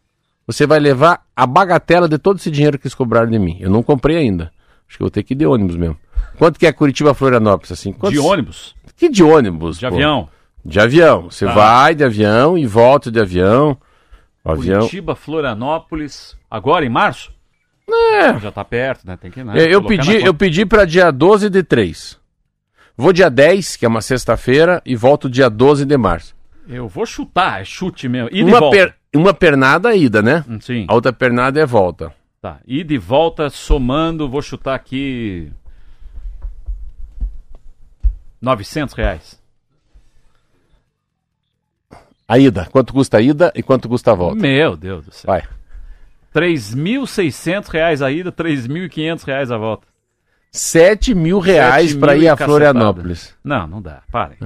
[0.46, 3.58] você vai levar a bagatela de todo esse dinheiro que eles cobraram de mim.
[3.60, 4.52] Eu não comprei ainda.
[4.88, 5.98] Acho que vou ter que ir de ônibus mesmo.
[6.38, 7.92] Quanto que é Curitiba a Florianópolis assim?
[7.92, 8.20] Quantos...
[8.20, 8.76] De ônibus?
[8.96, 9.78] Que de ônibus?
[9.78, 9.94] De pô?
[9.94, 10.30] avião.
[10.64, 11.24] De avião.
[11.24, 11.54] Você tá.
[11.54, 13.78] vai de avião e volta de avião.
[14.44, 14.80] Avião.
[14.80, 17.32] Curitiba, Florianópolis, agora em março?
[17.90, 18.38] É.
[18.40, 19.18] Já tá perto, né?
[19.18, 22.18] Tem que né, eu, pedi, eu pedi para dia 12 de 3.
[22.98, 26.36] Vou dia 10, que é uma sexta-feira, e volto dia 12 de março.
[26.68, 28.30] Eu vou chutar, é chute mesmo.
[28.32, 30.44] Ida uma, per, uma pernada ida, né?
[30.60, 30.86] Sim.
[30.90, 32.14] A outra pernada é volta.
[32.42, 32.60] Tá.
[32.68, 35.50] Ida e volta, somando, vou chutar aqui.
[38.48, 39.40] 900 reais.
[42.26, 42.68] A ida.
[42.72, 44.42] Quanto custa a ida e quanto custa a volta?
[44.42, 45.28] Meu Deus do céu.
[45.28, 45.44] Vai.
[46.34, 49.86] 3.600 reais a ida, 3.500 reais a volta.
[50.50, 53.36] 7 mil reais para ir a Florianópolis.
[53.44, 54.02] Não, não dá.
[54.10, 54.38] Pare.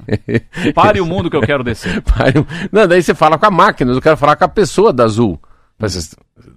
[0.74, 2.00] Pare o mundo que eu quero descer.
[2.04, 2.34] Pare...
[2.70, 5.40] Não, daí você fala com a máquina, eu quero falar com a pessoa da Azul.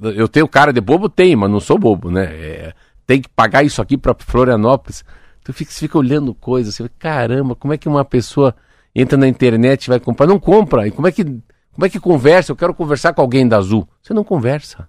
[0.02, 1.08] Eu tenho cara de bobo?
[1.08, 2.26] Tenho, mas não sou bobo, né?
[2.26, 2.74] É,
[3.08, 5.04] tem que pagar isso aqui para Florianópolis.
[5.46, 8.56] Tu fica, você fica olhando coisas, caramba, como é que uma pessoa
[8.96, 10.26] entra na internet e vai comprar?
[10.26, 10.88] Não compra.
[10.88, 12.52] E como é que como é que conversa?
[12.52, 13.88] Eu quero conversar com alguém da Azul.
[14.02, 14.88] Você não conversa.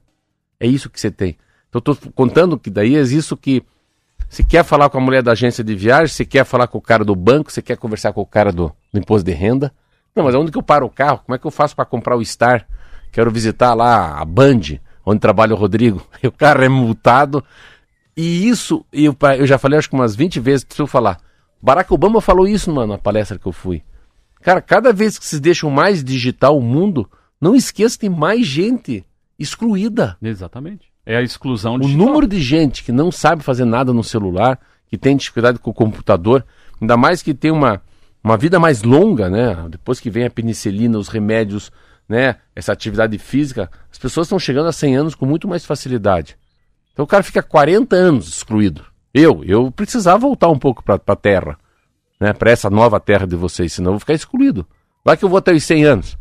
[0.59, 1.37] É isso que você tem.
[1.69, 3.62] Então eu estou contando que daí é isso que
[4.31, 6.81] Você quer falar com a mulher da agência de viagem, você quer falar com o
[6.81, 9.71] cara do banco, você quer conversar com o cara do, do imposto de renda.
[10.14, 11.21] Não, mas onde que eu paro o carro?
[11.27, 12.66] Como é que eu faço para comprar o Star?
[13.12, 16.03] Quero visitar lá a Band, onde trabalha o Rodrigo.
[16.25, 17.45] O carro é multado.
[18.16, 21.18] E isso, eu, eu já falei acho que umas 20 vezes, preciso falar.
[21.61, 23.83] Barack Obama falou isso mano, na palestra que eu fui.
[24.40, 28.46] Cara, cada vez que vocês deixam mais digital o mundo, não esqueça que tem mais
[28.46, 29.05] gente
[29.38, 30.16] excluída.
[30.22, 30.90] Exatamente.
[31.05, 32.02] É a exclusão digital.
[32.02, 35.70] O número de gente que não sabe fazer nada no celular, que tem dificuldade com
[35.70, 36.44] o computador,
[36.81, 37.83] ainda mais que tem uma,
[38.22, 39.66] uma vida mais longa, né?
[39.68, 41.70] Depois que vem a penicilina, os remédios,
[42.09, 42.37] né?
[42.55, 46.37] Essa atividade física, as pessoas estão chegando a 100 anos com muito mais facilidade.
[46.96, 48.82] Então o cara fica 40 anos excluído.
[49.12, 51.59] Eu, eu precisava voltar um pouco para a Terra,
[52.18, 52.32] né?
[52.32, 54.66] Para essa nova Terra de vocês, senão eu vou ficar excluído.
[55.04, 56.18] Vai que eu vou até os 100 anos.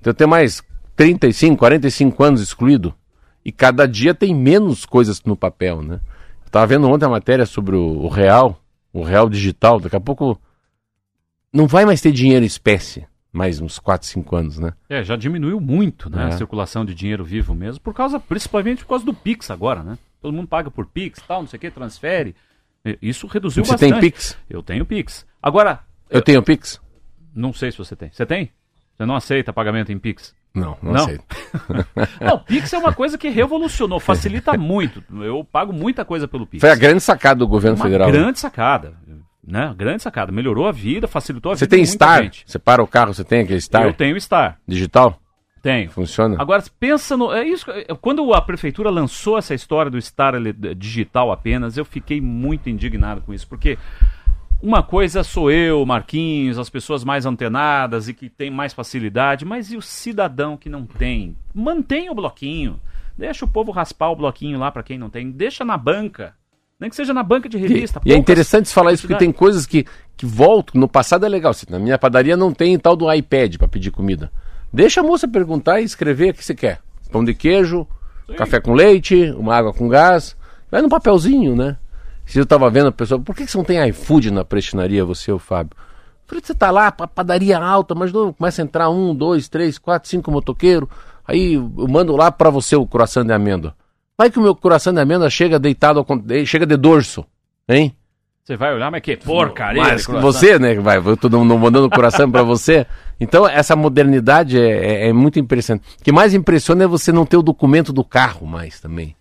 [0.00, 0.62] Então eu tenho mais
[0.96, 2.94] 35, 45 anos excluído.
[3.44, 6.00] E cada dia tem menos coisas no papel, né?
[6.42, 8.58] Eu tava vendo ontem a matéria sobre o, o real,
[8.94, 9.78] o real digital.
[9.78, 10.40] Daqui a pouco
[11.52, 14.72] não vai mais ter dinheiro em espécie mais uns 4, 5 anos, né?
[14.88, 16.22] É, já diminuiu muito, né?
[16.22, 16.26] É.
[16.28, 19.98] A circulação de dinheiro vivo mesmo, por causa, principalmente por causa do Pix agora, né?
[20.24, 22.34] Todo mundo paga por Pix tal, não sei o que, transfere.
[23.02, 23.92] Isso reduziu você bastante.
[23.92, 24.38] Você tem Pix?
[24.48, 25.26] Eu tenho Pix.
[25.42, 25.80] Agora.
[26.08, 26.80] Eu, eu, tenho Pix?
[27.34, 28.10] Não sei se você tem.
[28.10, 28.50] Você tem?
[28.96, 30.34] Você não aceita pagamento em Pix?
[30.54, 31.02] Não, não, não?
[31.02, 31.24] aceito.
[32.22, 35.04] não, Pix é uma coisa que revolucionou, facilita muito.
[35.22, 36.62] Eu pago muita coisa pelo Pix.
[36.62, 38.06] Foi a grande sacada do governo uma federal.
[38.06, 38.14] Né?
[38.14, 38.94] Grande sacada.
[39.46, 39.74] Né?
[39.76, 40.32] Grande sacada.
[40.32, 41.76] Melhorou a vida, facilitou a você vida.
[41.76, 42.22] Você tem Star?
[42.22, 42.44] Gente.
[42.46, 43.82] Você para o carro, você tem aquele Star?
[43.82, 44.58] Eu tenho Star.
[44.66, 45.20] Digital?
[45.64, 45.90] Tenho.
[45.90, 46.36] Funciona?
[46.38, 47.32] Agora, pensa no.
[47.32, 47.64] É isso,
[48.02, 50.34] quando a prefeitura lançou essa história do Star
[50.76, 53.78] digital apenas, eu fiquei muito indignado com isso, porque
[54.62, 59.72] uma coisa sou eu, Marquinhos, as pessoas mais antenadas e que têm mais facilidade, mas
[59.72, 61.34] e o cidadão que não tem?
[61.54, 62.78] Mantém o bloquinho.
[63.16, 65.30] Deixa o povo raspar o bloquinho lá para quem não tem.
[65.30, 66.34] Deixa na banca.
[66.78, 68.02] Nem que seja na banca de revista.
[68.04, 70.78] E, e é interessante falar isso porque tem coisas que, que voltam.
[70.78, 71.54] No passado é legal.
[71.70, 74.30] Na minha padaria não tem tal do iPad para pedir comida.
[74.74, 76.80] Deixa a moça perguntar e escrever o que você quer.
[77.12, 77.86] Pão de queijo,
[78.26, 78.34] Sim.
[78.34, 80.36] café com leite, uma água com gás.
[80.68, 81.76] Vai no papelzinho, né?
[82.26, 85.04] Se eu tava vendo a pessoa, por que, que você não tem iFood na prestinaria,
[85.04, 85.76] você o Fábio?
[85.76, 89.78] Eu falei, você tá lá, padaria alta, mas não, começa a entrar um, dois, três,
[89.78, 90.88] quatro, cinco motoqueiros.
[91.24, 93.76] Aí eu mando lá para você o coração de amêndoa.
[94.18, 96.04] Vai que o meu coração de amêndoa chega deitado,
[96.46, 97.24] chega de dorso,
[97.68, 97.94] hein?
[98.44, 99.82] Você vai olhar, mas que porcaria.
[99.82, 102.86] Mas você, né, vai, eu tô mandando coração para você.
[103.18, 105.84] Então, essa modernidade é, é, é muito impressionante.
[105.98, 109.16] O que mais impressiona é você não ter o documento do carro mais também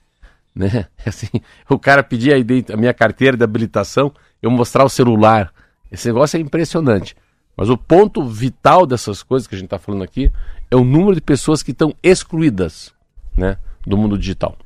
[0.55, 0.87] né?
[1.05, 1.27] Assim,
[1.69, 5.53] o cara pedir a, a minha carteira de habilitação, eu mostrar o celular.
[5.91, 7.15] Esse negócio é impressionante.
[7.55, 10.31] Mas o ponto vital dessas coisas que a gente está falando aqui
[10.71, 12.93] é o número de pessoas que estão excluídas
[13.35, 14.57] né, do mundo digital.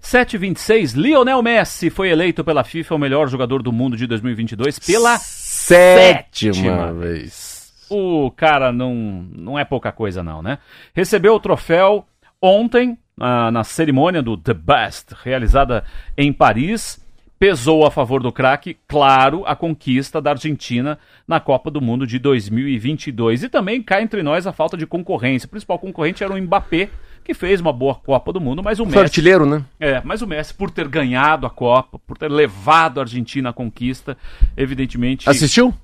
[0.00, 5.18] 726, Lionel Messi foi eleito pela FIFA o melhor jogador do mundo de 2022 pela
[5.18, 7.72] sétima, sétima vez.
[7.88, 10.58] O cara não, não é pouca coisa não, né?
[10.94, 12.06] Recebeu o troféu
[12.40, 15.84] ontem na, na cerimônia do The Best, realizada
[16.16, 17.00] em Paris,
[17.38, 22.18] pesou a favor do craque, claro, a conquista da Argentina na Copa do Mundo de
[22.18, 23.44] 2022.
[23.44, 25.46] E também cai entre nós a falta de concorrência.
[25.46, 26.88] O principal concorrente era o Mbappé,
[27.24, 29.04] que fez uma boa Copa do Mundo, mas o Foi Messi...
[29.04, 29.64] artilheiro, né?
[29.80, 33.52] É, mas o Messi, por ter ganhado a Copa, por ter levado a Argentina à
[33.52, 34.16] conquista,
[34.56, 35.28] evidentemente...
[35.28, 35.74] Assistiu?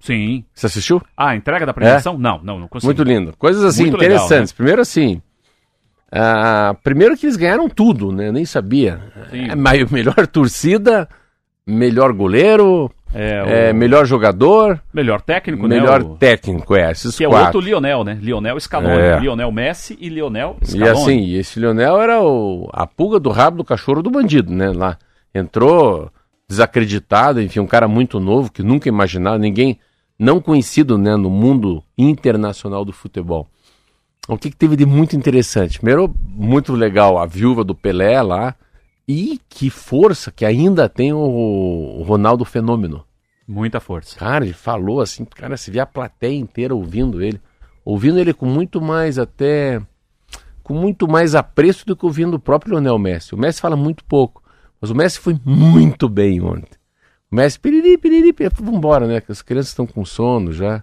[0.00, 0.44] Sim.
[0.52, 1.00] Você assistiu?
[1.16, 2.14] Ah, a entrega da premiação?
[2.14, 2.18] É?
[2.18, 2.88] Não, não, não consegui.
[2.88, 3.34] Muito lindo.
[3.38, 4.30] Coisas assim Muito interessantes.
[4.30, 4.54] Legal, né?
[4.56, 5.22] Primeiro assim,
[6.16, 8.28] ah, primeiro que eles ganharam tudo, né?
[8.28, 9.00] Eu nem sabia.
[9.32, 9.54] É,
[9.90, 11.08] melhor torcida,
[11.66, 14.80] melhor goleiro, é, é, melhor jogador.
[14.92, 16.04] Melhor técnico, melhor né?
[16.04, 16.90] Melhor técnico, é.
[16.90, 17.42] Esses que quatro.
[17.42, 18.18] é outro Lionel, né?
[18.20, 19.00] Lionel Scaloni.
[19.00, 19.18] É.
[19.18, 20.86] Lionel Messi e Lionel Scaloni.
[20.86, 24.70] E assim, esse Lionel era o, a pulga do rabo do cachorro do bandido, né?
[24.70, 24.98] Lá
[25.34, 26.10] entrou
[26.48, 29.78] desacreditado, enfim, um cara muito novo que nunca imaginava, ninguém
[30.18, 33.48] não conhecido né, no mundo internacional do futebol
[34.28, 35.78] o que, que, teve de muito interessante?
[35.78, 38.54] Primeiro, muito legal a viúva do Pelé lá.
[39.06, 43.04] E que força que ainda tem o, Ronaldo Fenômeno.
[43.46, 44.18] Muita força.
[44.18, 47.40] Cara, ele falou assim, cara, se vê a plateia inteira ouvindo ele.
[47.84, 49.80] Ouvindo ele com muito mais até.
[50.62, 53.34] com muito mais apreço do que ouvindo o próprio Lionel Messi.
[53.34, 54.42] O Messi fala muito pouco.
[54.80, 56.78] Mas o Messi foi muito bem ontem.
[57.30, 58.54] O Messi, piriri, piriri, piriri.
[58.62, 59.20] Vambora, né?
[59.20, 60.82] Que as crianças estão com sono já.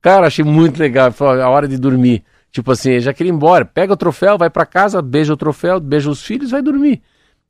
[0.00, 1.12] Cara, achei muito legal.
[1.12, 2.24] Foi a hora de dormir.
[2.50, 3.64] Tipo assim, já queria ir embora.
[3.64, 7.00] Pega o troféu, vai para casa, beija o troféu, beija os filhos, vai dormir.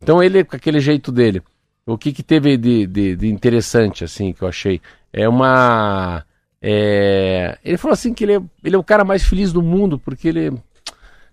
[0.02, 1.42] Então ele, com aquele jeito dele.
[1.86, 4.80] O que, que teve de, de, de interessante, assim, que eu achei?
[5.12, 6.24] É uma.
[6.60, 7.58] É...
[7.64, 10.28] Ele falou assim que ele é, ele é o cara mais feliz do mundo, porque
[10.28, 10.52] ele,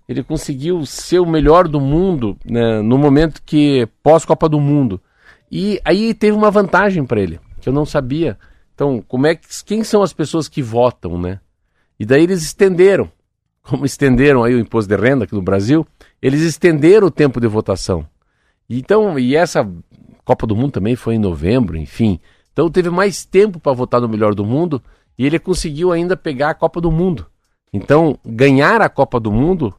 [0.08, 3.88] ele conseguiu ser o melhor do mundo né, no momento que.
[4.02, 5.02] pós-Copa do Mundo.
[5.52, 8.38] E aí teve uma vantagem para ele, que eu não sabia.
[8.74, 11.40] Então, como é que, quem são as pessoas que votam, né?
[12.00, 13.12] E daí eles estenderam,
[13.62, 15.86] como estenderam aí o imposto de renda aqui no Brasil,
[16.22, 18.08] eles estenderam o tempo de votação.
[18.70, 19.68] Então, e essa
[20.24, 22.20] Copa do Mundo também foi em novembro, enfim.
[22.54, 24.82] Então teve mais tempo para votar no melhor do mundo
[25.18, 27.26] e ele conseguiu ainda pegar a Copa do Mundo.
[27.74, 29.74] Então, ganhar a Copa do Mundo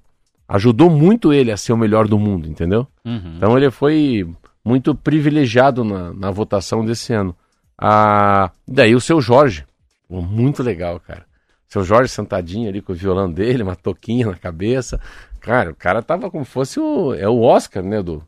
[0.48, 2.86] ajudou muito ele a ser o melhor do mundo, entendeu?
[3.04, 3.34] Uhum.
[3.36, 4.28] Então ele foi
[4.64, 7.36] muito privilegiado na, na votação desse ano.
[7.78, 9.64] Ah, daí o seu Jorge,
[10.08, 11.24] muito legal, cara.
[11.68, 15.00] Seu Jorge sentadinho ali com o violão dele, uma toquinha na cabeça.
[15.38, 17.14] Cara, o cara tava como fosse o.
[17.14, 18.02] É o Oscar, né?
[18.02, 18.22] Do,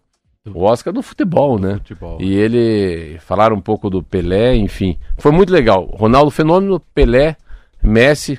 [0.47, 1.75] o Oscar do futebol, né?
[1.75, 2.21] Futebol.
[2.21, 4.99] E ele falaram um pouco do Pelé, enfim.
[5.19, 5.85] Foi muito legal.
[5.95, 7.37] Ronaldo Fenômeno, Pelé,
[7.83, 8.39] Messi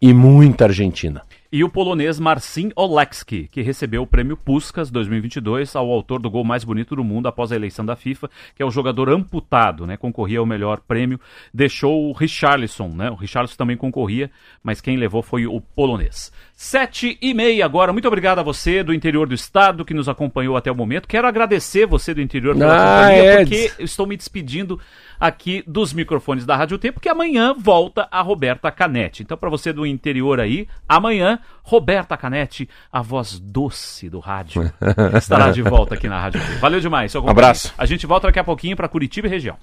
[0.00, 5.90] e muita Argentina e o polonês Marcin Olekski, que recebeu o prêmio Puskas 2022 ao
[5.90, 8.70] autor do gol mais bonito do mundo após a eleição da FIFA, que é o
[8.70, 9.98] jogador amputado, né?
[9.98, 11.20] Concorria ao melhor prêmio,
[11.52, 13.10] deixou o Richarlison, né?
[13.10, 14.30] O Richarlison também concorria,
[14.62, 16.32] mas quem levou foi o polonês.
[16.62, 17.92] Sete e meia agora.
[17.92, 21.08] Muito obrigado a você do interior do estado que nos acompanhou até o momento.
[21.08, 23.36] Quero agradecer você do interior pela ah, companhia, é.
[23.38, 24.78] porque estou me despedindo
[25.18, 29.24] aqui dos microfones da Rádio Tempo, que amanhã volta a Roberta Canete.
[29.24, 34.72] Então, para você do interior aí, amanhã, Roberta Canete, a voz doce do rádio,
[35.18, 36.60] estará de volta aqui na Rádio Tempo.
[36.60, 37.12] Valeu demais.
[37.16, 37.74] Um abraço.
[37.76, 39.56] A gente volta daqui a pouquinho para Curitiba e região.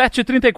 [0.00, 0.50] Sete trinta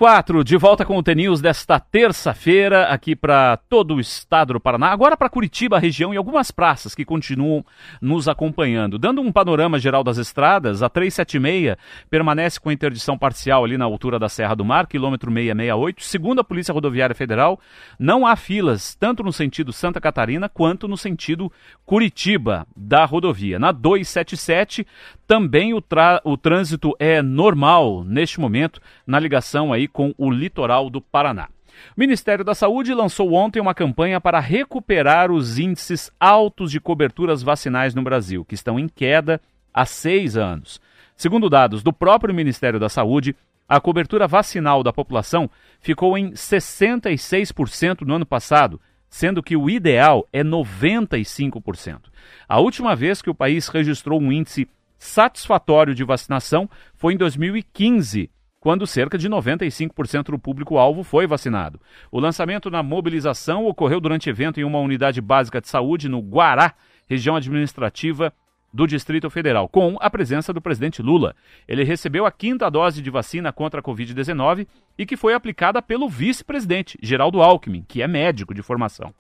[0.45, 5.17] de volta com o TNews desta terça-feira, aqui para todo o estado do Paraná, agora
[5.17, 7.67] para Curitiba, região e algumas praças que continuam
[8.01, 9.01] nos acompanhando.
[9.01, 11.77] Dando um panorama geral das estradas, a 376
[12.09, 16.05] permanece com interdição parcial ali na altura da Serra do Mar, quilômetro 668.
[16.05, 17.59] Segundo a Polícia Rodoviária Federal,
[17.99, 21.51] não há filas, tanto no sentido Santa Catarina quanto no sentido
[21.85, 23.59] Curitiba da rodovia.
[23.59, 24.87] Na 277,
[25.33, 25.83] também o,
[26.25, 31.49] o trânsito é normal neste momento na ligação aí com o litoral do Paraná.
[31.97, 37.43] O Ministério da Saúde lançou ontem uma campanha para recuperar os índices altos de coberturas
[37.43, 39.41] vacinais no Brasil, que estão em queda
[39.73, 40.79] há seis anos.
[41.17, 43.35] Segundo dados do próprio Ministério da Saúde,
[43.67, 45.49] a cobertura vacinal da população
[45.81, 52.01] ficou em 66% no ano passado, sendo que o ideal é 95%.
[52.47, 54.69] A última vez que o país registrou um índice
[55.03, 61.81] satisfatório de vacinação foi em 2015, quando cerca de 95% do público-alvo foi vacinado.
[62.11, 66.73] O lançamento na mobilização ocorreu durante evento em uma unidade básica de saúde no Guará,
[67.09, 68.33] região administrativa
[68.73, 71.35] do Distrito Federal, com a presença do presidente Lula.
[71.67, 76.09] Ele recebeu a quinta dose de vacina contra a Covid-19 e que foi aplicada pelo
[76.09, 79.13] vice-presidente, Geraldo Alckmin, que é médico de formação.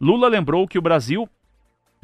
[0.00, 1.28] Lula lembrou que o Brasil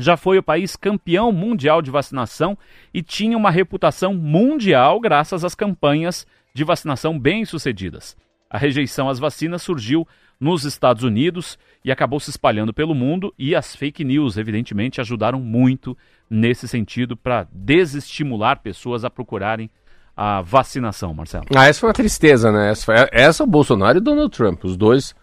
[0.01, 2.57] já foi o país campeão mundial de vacinação
[2.93, 8.17] e tinha uma reputação mundial graças às campanhas de vacinação bem-sucedidas.
[8.49, 10.07] A rejeição às vacinas surgiu
[10.41, 15.39] nos Estados Unidos e acabou se espalhando pelo mundo, e as fake news, evidentemente, ajudaram
[15.39, 15.97] muito
[16.29, 19.71] nesse sentido para desestimular pessoas a procurarem
[20.17, 21.45] a vacinação, Marcelo.
[21.55, 22.71] Ah, essa foi uma tristeza, né?
[22.71, 25.15] Essa, foi, essa o Bolsonaro e Donald Trump, os dois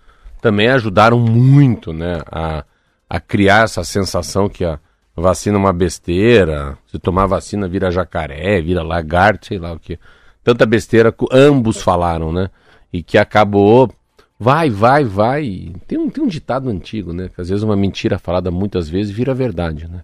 [0.42, 2.64] também ajudaram muito, né, a,
[3.10, 4.80] a criar essa sensação que a
[5.16, 10.00] vacina é uma besteira, se tomar vacina vira jacaré, vira lagarto, sei lá o que
[10.44, 12.50] tanta besteira que ambos falaram, né?
[12.92, 13.92] E que acabou.
[14.40, 15.74] Vai, vai, vai.
[15.88, 17.30] Tem um, tem um ditado antigo, né?
[17.34, 20.04] Que às vezes uma mentira falada muitas vezes vira verdade, né?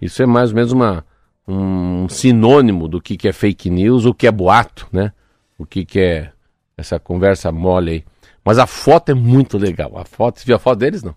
[0.00, 1.04] Isso é mais ou menos uma,
[1.46, 5.12] um sinônimo do que, que é fake news, o que é boato, né?
[5.58, 6.30] O que, que é
[6.76, 8.04] essa conversa mole aí.
[8.44, 9.98] Mas a foto é muito legal.
[9.98, 11.14] A foto, você viu a foto deles, não?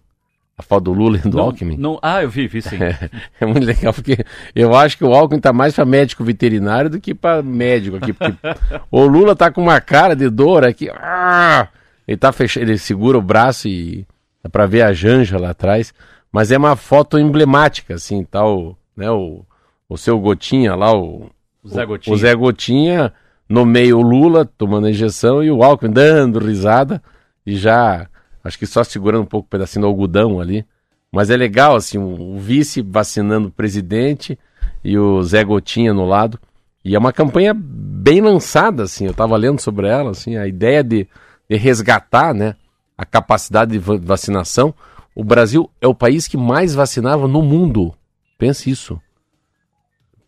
[0.58, 1.78] A foto do Lula e do não, Alckmin?
[1.78, 2.78] Não, ah, eu vi, vi sim.
[2.82, 3.10] É,
[3.42, 4.24] é muito legal, porque
[4.56, 8.16] eu acho que o Alckmin tá mais para médico veterinário do que para médico aqui.
[8.92, 10.90] o Lula tá com uma cara de dor aqui.
[10.92, 11.68] Ah,
[12.08, 14.06] ele tá fechado, ele segura o braço e
[14.44, 15.92] dá para ver a Janja lá atrás.
[16.32, 19.44] Mas é uma foto emblemática, assim, tá o, né, o,
[19.90, 21.30] o seu Gotinha lá, o,
[21.64, 22.14] o Zé Gotinha.
[22.14, 23.14] O Zé Gotinha
[23.48, 27.02] no meio o Lula tomando a injeção e o Alckmin dando risada
[27.46, 28.08] e já
[28.44, 30.66] Acho que só segurando um pouco o pedacinho do algodão ali.
[31.12, 34.38] Mas é legal, assim, o vice vacinando o presidente
[34.84, 36.40] e o Zé Gotinha no lado.
[36.84, 40.84] E é uma campanha bem lançada, assim, eu estava lendo sobre ela, assim, a ideia
[40.84, 41.08] de,
[41.50, 42.56] de resgatar, né,
[42.98, 44.74] a capacidade de vacinação.
[45.16, 47.94] O Brasil é o país que mais vacinava no mundo.
[48.38, 49.00] Pense isso.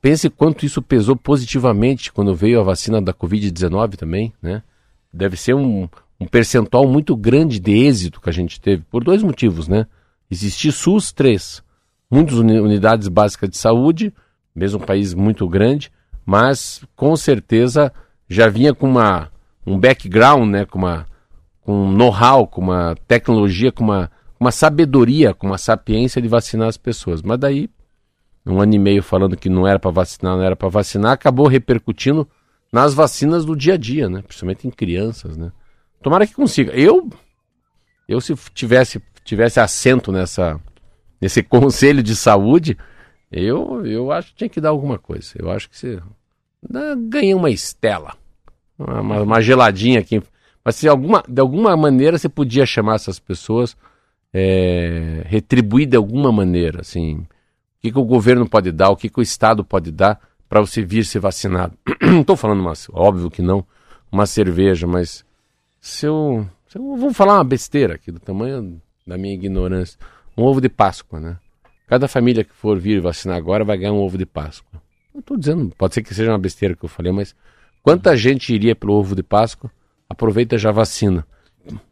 [0.01, 4.61] pense quanto isso pesou positivamente quando veio a vacina da Covid-19 também, né?
[5.11, 5.89] Deve ser um,
[6.25, 9.85] um percentual muito grande de êxito que a gente teve, por dois motivos, né?
[10.29, 11.63] Existir SUS, três.
[12.09, 14.11] Muitas unidades básicas de saúde,
[14.55, 15.91] mesmo um país muito grande,
[16.25, 17.93] mas com certeza
[18.27, 19.29] já vinha com uma,
[19.65, 20.65] um background, né?
[20.65, 21.05] Com uma
[21.61, 26.67] com um know-how, com uma tecnologia, com uma, uma sabedoria, com uma sapiência de vacinar
[26.67, 27.23] as pessoas.
[27.23, 27.67] Mas daí,
[28.45, 31.47] um ano e meio falando que não era para vacinar, não era para vacinar, acabou
[31.47, 32.27] repercutindo
[32.71, 34.21] nas vacinas do dia a dia, né?
[34.21, 35.51] Principalmente em crianças, né?
[36.05, 36.71] Tomara que consiga.
[36.73, 37.09] Eu,
[38.07, 40.61] eu se tivesse, tivesse assento nessa,
[41.19, 42.77] nesse conselho de saúde,
[43.31, 45.33] eu, eu acho que tinha que dar alguma coisa.
[45.35, 45.99] Eu acho que você
[47.09, 48.15] ganha uma estela,
[48.77, 50.21] uma, uma geladinha aqui
[50.63, 53.75] mas se alguma, de alguma maneira você podia chamar essas pessoas,
[54.31, 57.27] é, retribuir de alguma maneira, assim, o
[57.81, 60.83] que, que o governo pode dar, o que, que o Estado pode dar para você
[60.83, 61.75] vir ser vacinado.
[62.01, 63.63] não estou falando, mas óbvio que não,
[64.11, 65.25] uma cerveja, mas
[65.87, 69.99] se eu, se eu vou falar uma besteira aqui do tamanho da minha ignorância,
[70.35, 71.37] um ovo de Páscoa, né?
[71.87, 74.81] Cada família que for vir vacinar agora vai ganhar um ovo de Páscoa.
[75.13, 77.35] Eu estou dizendo, pode ser que seja uma besteira que eu falei, mas
[77.83, 79.71] quanta gente iria pelo ovo de Páscoa?
[80.09, 81.25] aproveita já vacina.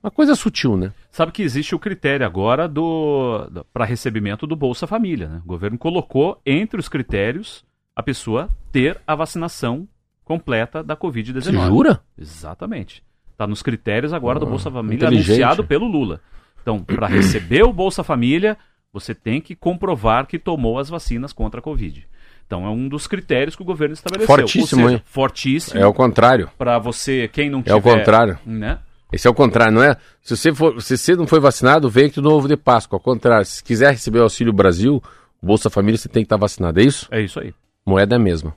[0.01, 0.93] Uma coisa sutil, né?
[1.11, 5.41] Sabe que existe o critério agora do, do para recebimento do Bolsa Família, né?
[5.43, 7.65] O governo colocou entre os critérios
[7.95, 9.87] a pessoa ter a vacinação
[10.23, 11.67] completa da Covid-19.
[11.67, 12.01] Jura?
[12.17, 13.03] Exatamente.
[13.33, 16.21] Está nos critérios agora ah, do Bolsa Família anunciado pelo Lula.
[16.61, 18.57] Então, para receber o Bolsa Família,
[18.93, 22.07] você tem que comprovar que tomou as vacinas contra a Covid.
[22.45, 24.27] Então é um dos critérios que o governo estabeleceu.
[24.27, 25.01] Fortíssimo, seja, hein?
[25.05, 25.79] Fortíssimo.
[25.79, 26.49] É o contrário.
[26.57, 27.73] Para você, quem não tiver...
[27.73, 28.37] É o contrário.
[28.45, 28.77] Né?
[29.11, 29.95] Esse é o contrário, não é?
[30.21, 32.97] Se você, for, se você não foi vacinado, vem aqui no ovo de Páscoa.
[32.97, 35.01] Ao contrário, se quiser receber o Auxílio Brasil,
[35.41, 37.07] o Bolsa Família, você tem que estar vacinado, é isso?
[37.11, 37.53] É isso aí.
[37.85, 38.55] Moeda é a mesma.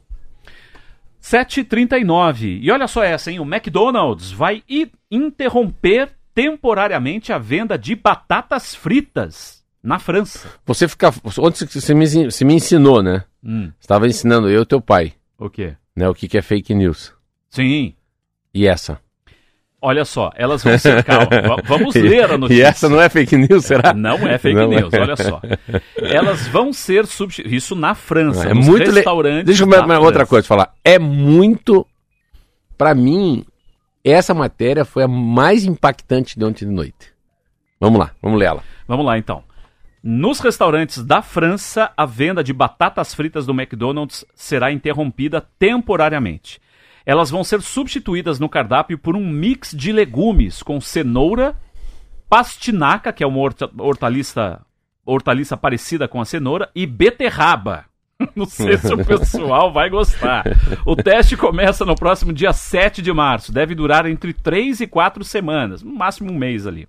[1.26, 2.60] 7h39.
[2.62, 3.40] E olha só essa, hein?
[3.40, 4.62] O McDonald's vai
[5.10, 10.48] interromper temporariamente a venda de batatas fritas na França.
[10.64, 11.12] Você fica.
[11.38, 13.24] Onde você me, você me ensinou, né?
[13.42, 13.72] Hum.
[13.80, 15.14] Estava ensinando eu e teu pai.
[15.38, 15.74] O quê?
[15.94, 17.12] Né, o que, que é fake news.
[17.50, 17.94] Sim.
[18.52, 19.00] E essa?
[19.88, 21.04] Olha só, elas vão ser.
[21.04, 21.28] Calma,
[21.64, 22.60] vamos ler a notícia.
[22.60, 23.94] E essa não é fake news, será?
[23.94, 25.00] Não é fake não news, é.
[25.00, 25.40] olha só.
[26.02, 27.62] Elas vão ser substituídas.
[27.62, 29.38] Isso na França, é muito restaurantes.
[29.38, 29.44] Le...
[29.44, 30.74] Deixa eu ver outra coisa falar.
[30.84, 31.86] É muito.
[32.76, 33.44] Para mim,
[34.02, 37.14] essa matéria foi a mais impactante de ontem de noite.
[37.78, 38.64] Vamos lá, vamos ler ela.
[38.88, 39.44] Vamos lá então.
[40.02, 46.60] Nos restaurantes da França, a venda de batatas fritas do McDonald's será interrompida temporariamente.
[47.06, 51.56] Elas vão ser substituídas no cardápio por um mix de legumes com cenoura,
[52.28, 53.38] pastinaca, que é uma
[53.78, 54.60] hortaliça,
[55.06, 57.84] hortaliça parecida com a cenoura, e beterraba.
[58.34, 60.44] Não sei se o pessoal vai gostar.
[60.84, 63.52] O teste começa no próximo dia 7 de março.
[63.52, 66.88] Deve durar entre 3 e 4 semanas, no máximo um mês ali.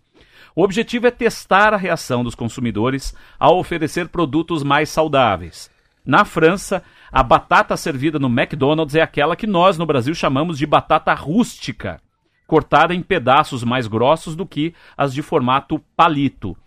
[0.56, 5.70] O objetivo é testar a reação dos consumidores ao oferecer produtos mais saudáveis.
[6.04, 6.82] Na França,
[7.12, 12.02] a batata servida no McDonald's é aquela que nós no Brasil chamamos de batata rústica,
[12.46, 16.58] cortada em pedaços mais grossos do que as de formato palito.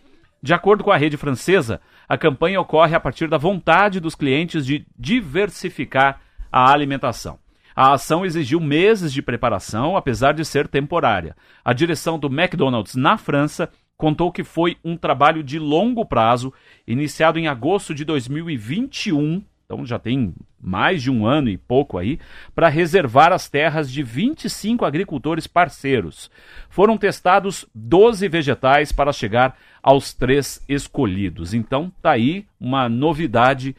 [0.41, 1.79] De acordo com a rede francesa,
[2.09, 6.19] a campanha ocorre a partir da vontade dos clientes de diversificar
[6.51, 7.39] a alimentação.
[7.75, 11.35] A ação exigiu meses de preparação, apesar de ser temporária.
[11.63, 16.51] A direção do McDonald's na França contou que foi um trabalho de longo prazo,
[16.87, 22.19] iniciado em agosto de 2021, então já tem mais de um ano e pouco aí,
[22.53, 26.29] para reservar as terras de 25 agricultores parceiros.
[26.69, 31.53] Foram testados 12 vegetais para chegar aos três escolhidos.
[31.53, 33.73] Então tá aí uma novidade,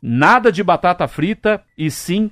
[0.00, 2.30] nada de batata frita e sim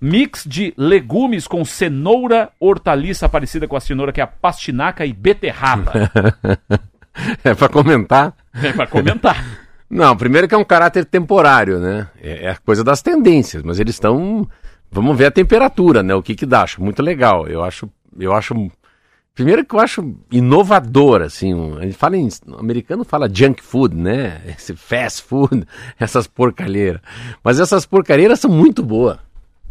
[0.00, 5.12] Mix de legumes com cenoura, hortaliça parecida com a cenoura, que é a pastinaca e
[5.12, 5.92] beterraba.
[7.44, 8.34] é para comentar?
[8.52, 9.36] É para comentar.
[9.92, 12.08] Não, primeiro que é um caráter temporário, né?
[12.18, 14.48] É, é coisa das tendências, mas eles estão.
[14.90, 16.14] Vamos ver a temperatura, né?
[16.14, 16.62] O que que dá?
[16.62, 17.46] Acho muito legal.
[17.46, 18.54] Eu acho, eu acho.
[19.34, 21.76] Primeiro que eu acho inovador, assim.
[21.76, 22.26] A gente fala em.
[22.46, 24.40] O americano fala junk food, né?
[24.56, 25.66] Esse fast food,
[26.00, 27.02] essas porcalheiras.
[27.44, 29.18] Mas essas porcalheiras são muito boas.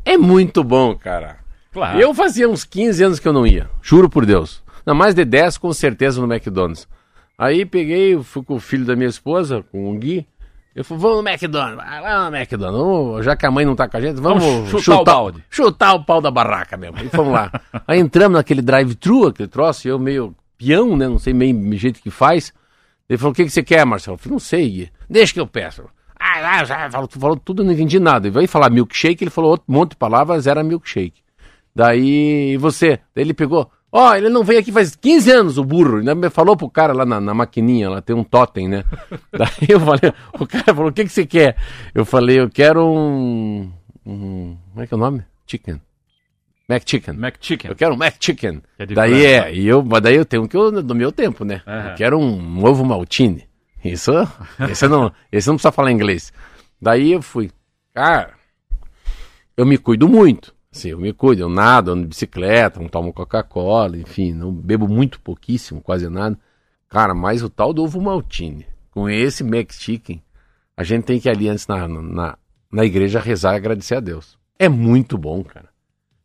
[0.06, 1.38] É muito bom, cara.
[1.74, 2.00] Claro.
[2.00, 4.62] Eu fazia uns 15 anos que eu não ia, juro por Deus.
[4.86, 6.88] Não, mais de 10 com certeza no McDonald's.
[7.42, 10.28] Aí peguei, fui com o filho da minha esposa, com o Gui.
[10.76, 13.26] Eu falei, vamos no McDonald's, lá no McDonald's.
[13.26, 15.44] já que a mãe não tá com a gente, vamos, vamos chutar, chutar, o balde.
[15.50, 17.00] Chutar o pau da barraca mesmo.
[17.00, 17.52] E vamos lá.
[17.88, 21.08] Aí entramos naquele drive-thru, aquele troço, e eu meio peão, né?
[21.08, 22.54] Não sei meio jeito que faz.
[23.10, 24.14] Ele falou, o que, que você quer, Marcelo?
[24.14, 24.92] Eu falei, não sei, Gui.
[25.10, 25.84] Deixa que eu peço.
[26.20, 28.28] Ah, já falou, falou tudo, não entendi nada.
[28.28, 31.24] E veio falar milkshake, ele falou outro monte de palavras, era milkshake.
[31.76, 35.64] Daí você, daí ele pegou, ó, oh, ele não veio aqui faz 15 anos, o
[35.64, 35.98] burro.
[35.98, 38.84] Ainda me falou pro cara lá na, na maquininha, lá tem um totem, né?
[39.32, 41.58] daí eu falei, o cara falou, o que, que você quer?
[41.94, 43.72] Eu falei, eu quero um,
[44.06, 44.58] um.
[44.72, 45.24] Como é que é o nome?
[45.46, 45.82] Chicken.
[46.70, 47.14] Mac Chicken.
[47.16, 47.70] Mac Chicken.
[47.70, 48.62] Eu quero um Mac Chicken.
[48.80, 51.62] É daí é, e eu, mas daí eu tenho que eu, no meu tempo, né?
[51.68, 51.90] Uhum.
[51.90, 53.46] Eu quero um ovo maltine.
[53.84, 54.12] Isso,
[54.70, 56.32] esse não, esse não precisa falar inglês.
[56.82, 57.52] Daí eu fui,
[57.94, 58.34] cara,
[59.58, 60.54] eu me cuido muito.
[60.74, 64.88] Assim, eu me cuido, eu nado, ando de bicicleta, não tomo Coca-Cola, enfim, não bebo
[64.88, 66.40] muito pouquíssimo, quase nada.
[66.88, 70.22] Cara, mas o tal do ovo maltine, com esse Mac Chicken,
[70.76, 72.38] a gente tem que ir ali antes na, na,
[72.72, 74.38] na igreja rezar e agradecer a Deus.
[74.58, 75.70] É muito bom, cara.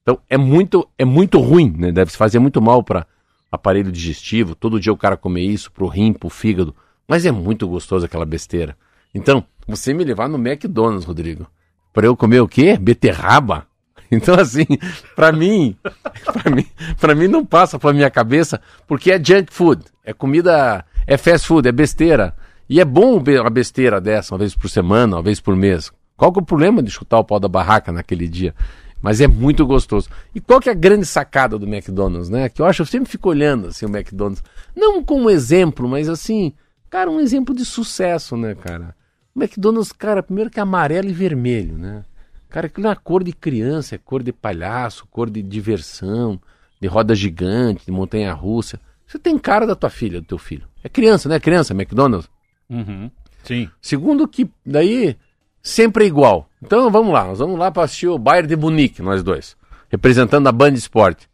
[0.03, 1.91] Então, é muito, é muito ruim, né?
[1.91, 3.05] Deve se fazer muito mal para
[3.51, 6.75] aparelho digestivo, todo dia o cara comer isso, pro rim, pro fígado.
[7.09, 8.77] Mas é muito gostoso aquela besteira.
[9.13, 11.49] Então, você me levar no McDonald's, Rodrigo,
[11.93, 12.77] para eu comer o quê?
[12.77, 13.67] Beterraba?
[14.13, 14.67] Então, assim,
[15.15, 15.77] para mim,
[16.25, 16.67] para mim,
[17.01, 21.47] para mim não passa pela minha cabeça, porque é junk food, é comida, é fast
[21.47, 22.35] food, é besteira.
[22.69, 25.93] E é bom uma besteira dessa, uma vez por semana, uma vez por mês.
[26.17, 28.55] Qual que é o problema de chutar o pau da barraca naquele dia?
[29.01, 30.09] Mas é muito gostoso.
[30.35, 32.49] E qual que é a grande sacada do McDonald's, né?
[32.49, 34.43] Que eu acho, eu sempre fico olhando assim o McDonald's,
[34.75, 36.55] não como exemplo, mas assim,
[36.91, 38.95] Cara, um exemplo de sucesso, né, cara?
[39.35, 42.05] O McDonald's, cara, primeiro que é amarelo e vermelho, né?
[42.49, 46.41] Cara, aquilo é cor de criança, é cor de palhaço, cor de diversão,
[46.81, 48.81] de roda gigante, de montanha russa.
[49.07, 50.67] Você tem cara da tua filha, do teu filho.
[50.83, 51.39] É criança, né?
[51.39, 52.31] Criança, McDonald's.
[52.69, 53.11] Uhum.
[53.43, 53.71] Sim.
[53.81, 55.17] Segundo que daí
[55.63, 56.49] sempre é igual.
[56.63, 59.57] Então vamos lá, nós vamos lá para assistir o Bayern de Munique, nós dois,
[59.89, 61.29] representando a Band Esporte.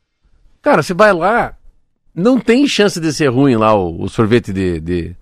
[0.61, 1.57] Cara, você vai lá,
[2.15, 5.17] não tem chance de ser ruim lá o, o sorvete de, de,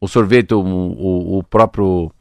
[0.00, 2.12] o sorvete, o, o, o próprio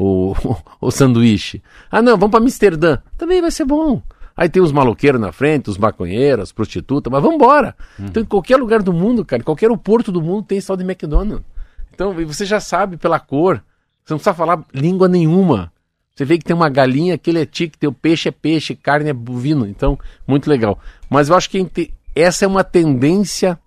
[0.00, 0.34] o,
[0.80, 1.62] o, sanduíche.
[1.90, 2.98] Ah, não, vamos para Amsterdã.
[3.18, 4.02] Também vai ser bom.
[4.34, 7.76] Aí tem os maloqueiros na frente, os maconheiros, as prostitutas, mas vamos embora.
[7.98, 8.06] Uhum.
[8.06, 10.84] Então, em qualquer lugar do mundo, cara, em qualquer aeroporto do mundo tem tal de
[10.84, 11.44] McDonald's.
[11.92, 13.62] Então, você já sabe pela cor.
[14.02, 15.70] Você não precisa falar língua nenhuma.
[16.14, 19.10] Você vê que tem uma galinha, aquele é tique, tem o peixe é peixe, carne
[19.10, 19.66] é bovino.
[19.66, 20.78] Então, muito legal.
[21.10, 23.58] Mas eu acho que essa é uma tendência,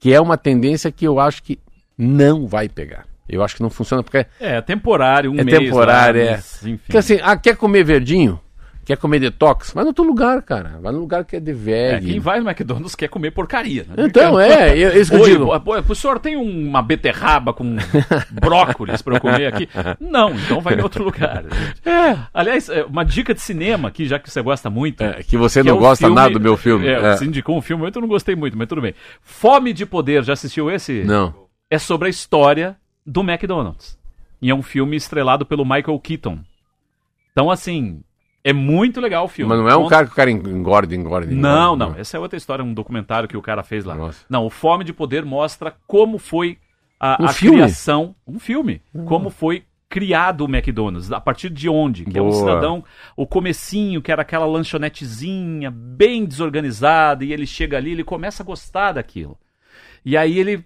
[0.00, 1.58] que é uma tendência que eu acho que
[1.96, 3.09] não vai pegar.
[3.30, 4.26] Eu acho que não funciona porque.
[4.38, 5.58] É, temporário, um é mês.
[5.58, 6.34] Temporário, lá, é.
[6.36, 6.76] Enfim.
[6.76, 8.40] Porque assim, ah, quer comer verdinho?
[8.90, 9.72] Quer comer detox?
[9.72, 10.80] Vai no outro lugar, cara.
[10.82, 11.98] Vai no lugar que é de velho.
[11.98, 13.86] É, quem vai no McDonald's quer comer porcaria.
[13.88, 14.06] Né?
[14.06, 15.48] Então, é, é, isso que eu digo.
[15.88, 17.76] o senhor tem uma beterraba com
[18.32, 19.68] brócolis para eu comer aqui?
[20.00, 21.44] Não, então vai em outro lugar.
[21.86, 22.18] É.
[22.34, 25.04] Aliás, é, uma dica de cinema aqui, já que você gosta muito.
[25.04, 26.88] É, que você que não é gosta filme, nada do meu filme.
[26.88, 27.16] É, é.
[27.16, 28.94] Você indicou um filme, eu não gostei muito, mas tudo bem.
[29.22, 31.04] Fome de Poder, já assistiu esse?
[31.04, 31.32] Não.
[31.70, 32.76] É sobre a história
[33.06, 33.98] do McDonald's.
[34.40, 36.38] E é um filme estrelado pelo Michael Keaton.
[37.32, 38.02] Então, assim,
[38.42, 39.48] é muito legal o filme.
[39.48, 41.34] Mas não é um cara que o cara engorda, engorda, engorda.
[41.34, 41.94] Não, não.
[41.94, 43.94] Essa é outra história, um documentário que o cara fez lá.
[43.94, 44.24] Nossa.
[44.28, 46.58] Não, o Fome de Poder mostra como foi
[46.98, 48.14] a, um a criação.
[48.26, 48.80] Um filme.
[48.94, 49.04] Hum.
[49.04, 52.04] Como foi criado o McDonald's, a partir de onde?
[52.04, 52.24] Que Boa.
[52.24, 52.84] é um cidadão,
[53.16, 58.46] o comecinho, que era aquela lanchonetezinha bem desorganizada, e ele chega ali, ele começa a
[58.46, 59.36] gostar daquilo.
[60.04, 60.64] E aí ele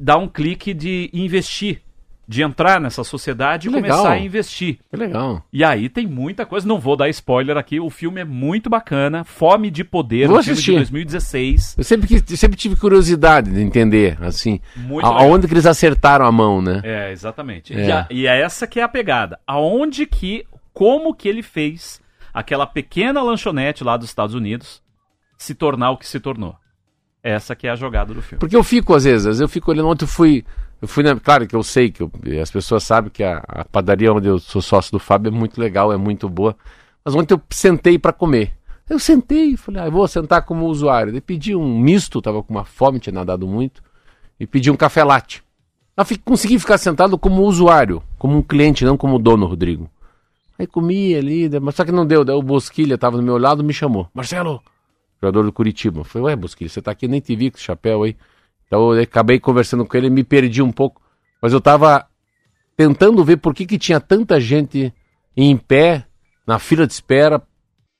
[0.00, 1.82] dar um clique de investir,
[2.26, 4.78] de entrar nessa sociedade e começar a investir.
[4.88, 5.44] Que legal.
[5.52, 9.24] E aí tem muita coisa, não vou dar spoiler aqui, o filme é muito bacana,
[9.24, 11.74] Fome de Poder, vou um filme de 2016.
[11.76, 16.62] Eu sempre, sempre tive curiosidade de entender, assim, muito aonde que eles acertaram a mão,
[16.62, 16.80] né?
[16.84, 17.74] É, exatamente.
[17.74, 17.86] É.
[17.86, 19.38] E, a, e é essa que é a pegada.
[19.46, 22.00] Aonde que, como que ele fez
[22.32, 24.80] aquela pequena lanchonete lá dos Estados Unidos
[25.36, 26.54] se tornar o que se tornou.
[27.22, 28.40] Essa que é a jogada do filme.
[28.40, 30.44] Porque eu fico, às vezes, às vezes eu fico olhando, ontem eu fui,
[30.80, 32.10] eu fui na, claro que eu sei que eu,
[32.40, 35.60] as pessoas sabem que a, a, padaria onde eu sou sócio do Fábio é muito
[35.60, 36.56] legal, é muito boa,
[37.04, 38.54] mas ontem eu sentei para comer.
[38.88, 41.12] Eu sentei, falei, ah, eu vou sentar como usuário.
[41.12, 43.82] Daí pedi um misto, tava com uma fome, tinha nadado muito,
[44.38, 45.44] e pedi um café latte.
[45.96, 49.88] Eu fiquei, consegui ficar sentado como usuário, como um cliente, não como dono, Rodrigo.
[50.58, 53.62] Aí comi ali, mas só que não deu, daí o Bosquilha tava do meu lado
[53.62, 54.08] me chamou.
[54.12, 54.60] Marcelo,
[55.20, 56.04] jogador do Curitiba.
[56.04, 58.16] Falei, ué, Bosquilha, você tá aqui, nem te vi com esse chapéu aí.
[58.66, 61.02] Então eu acabei conversando com ele me perdi um pouco.
[61.42, 62.06] Mas eu tava
[62.76, 64.92] tentando ver por que, que tinha tanta gente
[65.36, 66.06] em pé,
[66.46, 67.42] na fila de espera,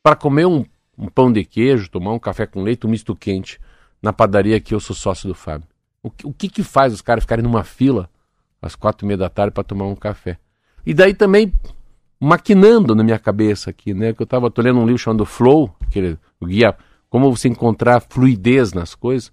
[0.02, 0.64] para comer um,
[0.96, 3.60] um, pão de queijo, tomar um café com leite, um misto quente,
[4.02, 5.68] na padaria que eu sou sócio do Fábio.
[6.02, 8.08] O, o que que faz os caras ficarem numa fila
[8.62, 10.38] às quatro e meia da tarde para tomar um café?
[10.86, 11.52] E daí também
[12.18, 14.12] maquinando na minha cabeça aqui, né?
[14.12, 16.76] Que eu tava tô lendo um livro chamado Flow, que o guia
[17.10, 19.32] como você encontrar fluidez nas coisas.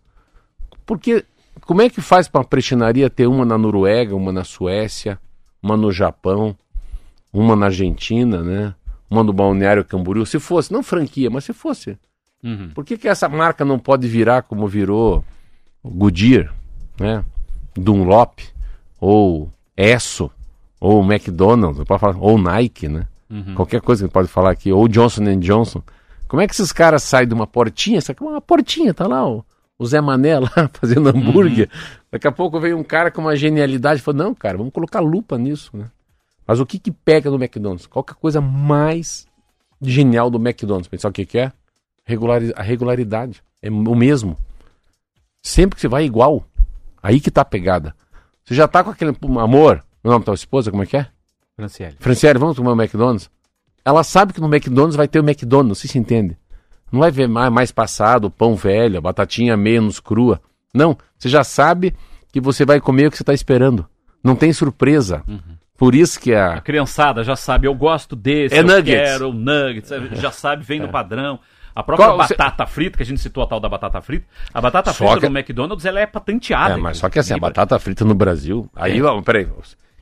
[0.86, 1.24] Porque
[1.62, 5.20] como é que faz para uma prestinaria ter uma na Noruega, uma na Suécia,
[5.62, 6.58] uma no Japão,
[7.32, 8.74] uma na Argentina, né?
[9.10, 11.98] Uma no Balneário Camboriú, se fosse, não franquia, mas se fosse.
[12.44, 12.72] Uhum.
[12.74, 15.24] Por que, que essa marca não pode virar como virou
[15.84, 16.54] Goodyear,
[17.00, 17.24] né?
[17.76, 18.40] Dunlop,
[19.00, 20.32] ou Esso,
[20.80, 23.08] ou McDonald's, falar, ou Nike, né?
[23.30, 23.56] Uhum.
[23.56, 25.82] Qualquer coisa que a pode falar aqui, ou Johnson Johnson.
[26.28, 28.00] Como é que esses caras saem de uma portinha?
[28.00, 29.46] Aqui é uma portinha, tá lá o,
[29.80, 31.70] o Zé Mané lá fazendo hambúrguer.
[32.12, 35.00] Daqui a pouco vem um cara com uma genialidade e fala, não, cara, vamos colocar
[35.00, 35.90] lupa nisso, né?
[36.46, 37.86] Mas o que que pega no McDonald's?
[37.86, 39.28] Qual é a coisa mais
[39.82, 40.88] genial do McDonald's?
[40.88, 41.52] Pensar o que que é?
[42.06, 43.44] Regulari a regularidade.
[43.62, 44.38] É o mesmo.
[45.44, 46.46] Sempre que você vai é igual.
[47.04, 47.94] Aí que tá a pegada.
[48.46, 49.84] Você já tá com aquele amor.
[50.02, 51.08] O nome da tua esposa, como é que é?
[51.56, 51.98] Franciele.
[52.00, 53.30] Franciele, vamos tomar o McDonald's?
[53.88, 56.36] Ela sabe que no McDonald's vai ter o McDonald's, você se entende?
[56.92, 60.42] Não vai ver mais, mais passado, pão velho, batatinha menos crua.
[60.74, 61.96] Não, você já sabe
[62.30, 63.86] que você vai comer o que você está esperando.
[64.22, 65.24] Não tem surpresa.
[65.78, 66.62] Por isso que A a.
[66.62, 69.10] criançada já sabe, eu gosto desse, É eu nuggets.
[69.10, 71.40] quero nuggets, já sabe, vem no padrão.
[71.74, 74.26] A própria Qual- você- batata frita, que a gente citou a tal da batata frita,
[74.54, 76.74] a batata Só frita que- do McDonald's, ela é patenteada.
[76.74, 78.68] É, mas só que assim, a batata frita no Brasil.
[78.76, 79.48] Aí, ó, peraí.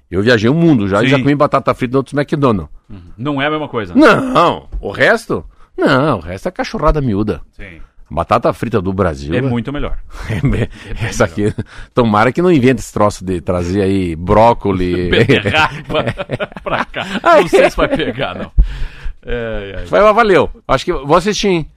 [0.09, 1.11] Eu viajei o mundo já e Sim.
[1.11, 2.69] já comi batata frita em outros McDonald's.
[3.17, 3.93] Não é a mesma coisa.
[3.95, 5.43] Não, o resto?
[5.77, 7.41] Não, o resto é cachorrada miúda.
[7.51, 7.81] Sim.
[8.09, 9.33] Batata frita do Brasil.
[9.33, 9.97] É muito melhor.
[11.01, 11.53] Essa aqui.
[11.93, 15.09] Tomara que não invente esse troço de trazer aí brócoli.
[15.11, 16.05] Beterraba
[16.63, 17.03] pra cá.
[17.23, 18.51] Não sei se vai pegar, não.
[19.25, 19.85] É, é.
[19.85, 20.49] Vai lá, valeu.
[20.67, 21.71] Acho que vou assistir, hein?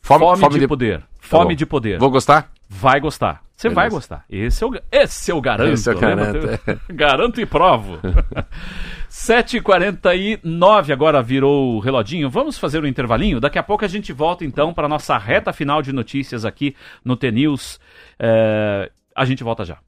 [0.00, 1.00] Fome, de, poder.
[1.00, 1.54] Tá Fome bom.
[1.54, 1.98] de poder.
[1.98, 2.50] Vou gostar?
[2.76, 3.42] Vai gostar.
[3.56, 4.24] Você vai gostar.
[4.28, 5.72] Esse eu, esse eu garanto.
[5.72, 6.60] Esse eu garanto.
[6.92, 7.98] garanto e provo.
[9.08, 12.28] 7h49 agora virou o reloginho.
[12.28, 13.38] Vamos fazer um intervalinho?
[13.38, 17.16] Daqui a pouco a gente volta então para nossa reta final de notícias aqui no
[17.16, 17.78] T-News.
[18.18, 19.78] É, a gente volta já.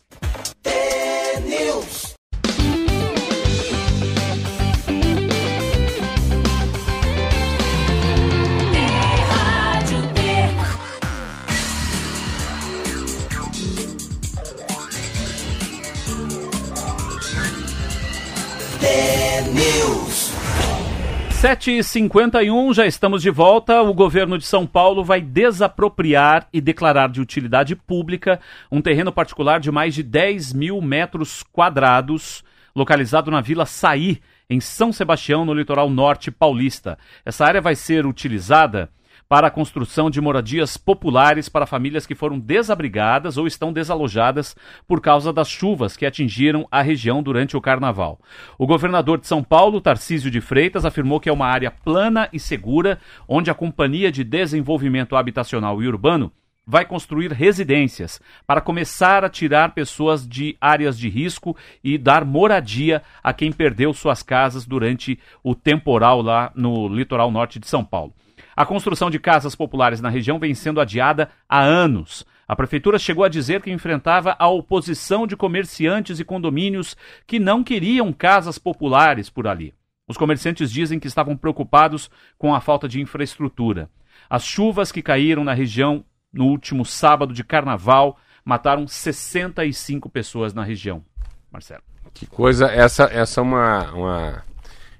[21.47, 23.80] Sete e 51 já estamos de volta.
[23.80, 29.61] O governo de São Paulo vai desapropriar e declarar de utilidade pública um terreno particular
[29.61, 32.42] de mais de 10 mil metros quadrados,
[32.74, 34.20] localizado na Vila Saí,
[34.51, 36.99] em São Sebastião, no litoral norte paulista.
[37.24, 38.90] Essa área vai ser utilizada
[39.29, 44.55] para a construção de moradias populares para famílias que foram desabrigadas ou estão desalojadas
[44.87, 48.20] por causa das chuvas que atingiram a região durante o carnaval.
[48.59, 52.39] O governador de São Paulo, Tarcísio de Freitas, afirmou que é uma área plana e
[52.39, 52.99] segura,
[53.29, 56.33] onde a Companhia de Desenvolvimento Habitacional e Urbano
[56.66, 63.03] vai construir residências para começar a tirar pessoas de áreas de risco e dar moradia
[63.22, 68.12] a quem perdeu suas casas durante o temporal lá no litoral norte de São Paulo.
[68.57, 72.25] A construção de casas populares na região vem sendo adiada há anos.
[72.49, 76.97] A prefeitura chegou a dizer que enfrentava a oposição de comerciantes e condomínios
[77.27, 79.75] que não queriam casas populares por ali.
[80.09, 83.91] Os comerciantes dizem que estavam preocupados com a falta de infraestrutura.
[84.31, 90.63] As chuvas que caíram na região no último sábado de carnaval mataram 65 pessoas na
[90.63, 91.05] região.
[91.51, 91.83] Marcelo.
[92.15, 92.67] Que coisa.
[92.67, 94.45] Essa, essa é uma, uma.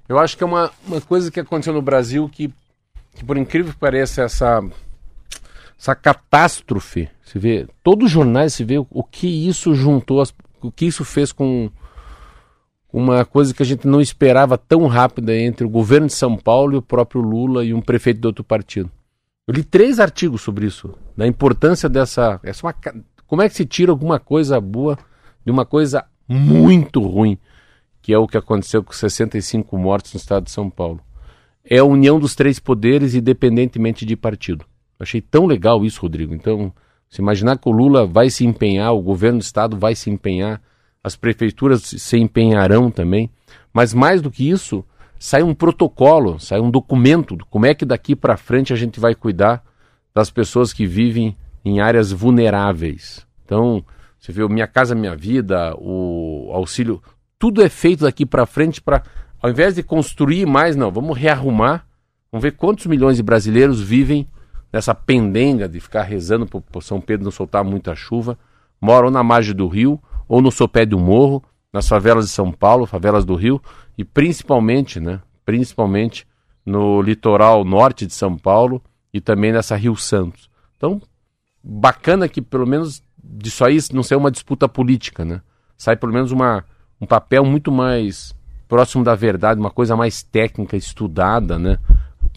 [0.07, 2.53] Eu acho que é uma, uma coisa que aconteceu no Brasil que,
[3.17, 4.63] que, por incrível que pareça, essa,
[5.77, 7.09] essa catástrofe.
[7.23, 7.67] Se vê.
[7.83, 11.31] Todos os jornais se vê o, o que isso juntou, as- o que isso fez
[11.31, 11.69] com
[12.91, 16.73] uma coisa que a gente não esperava tão rápida entre o governo de São Paulo
[16.73, 18.89] e o próprio Lula e um prefeito de outro partido.
[19.45, 22.39] Eu li três artigos sobre isso, da importância dessa.
[22.43, 22.73] Essa uma
[23.27, 24.97] como é que se tira alguma coisa boa
[25.45, 27.37] de uma coisa muito ruim,
[28.01, 31.01] que é o que aconteceu com 65 mortos no estado de São Paulo.
[31.69, 34.65] É a união dos três poderes, independentemente de partido.
[34.99, 36.33] Achei tão legal isso, Rodrigo.
[36.33, 36.73] Então,
[37.09, 40.61] se imaginar que o Lula vai se empenhar, o governo do estado vai se empenhar,
[41.03, 43.29] as prefeituras se empenharão também.
[43.73, 44.83] Mas mais do que isso,
[45.19, 49.13] sai um protocolo, sai um documento como é que daqui para frente a gente vai
[49.13, 49.63] cuidar
[50.13, 53.25] das pessoas que vivem em áreas vulneráveis.
[53.45, 53.83] Então,
[54.19, 57.01] você vê Minha Casa Minha Vida, o auxílio,
[57.37, 59.03] tudo é feito daqui para frente para,
[59.41, 61.85] ao invés de construir mais, não, vamos rearrumar,
[62.31, 64.27] vamos ver quantos milhões de brasileiros vivem
[64.71, 68.37] nessa pendenga de ficar rezando para São Pedro não soltar muita chuva,
[68.81, 72.85] moram na margem do rio ou no sopé um morro, nas favelas de São Paulo,
[72.85, 73.61] favelas do Rio
[73.97, 76.25] e principalmente, né, principalmente
[76.65, 78.81] no litoral norte de São Paulo
[79.13, 80.49] e também nessa Rio Santos.
[80.75, 81.01] Então,
[81.63, 85.41] bacana que pelo menos disso aí não ser uma disputa política, né?
[85.77, 86.65] Sai pelo menos uma,
[86.99, 88.35] um papel muito mais
[88.67, 91.77] próximo da verdade, uma coisa mais técnica, estudada, né?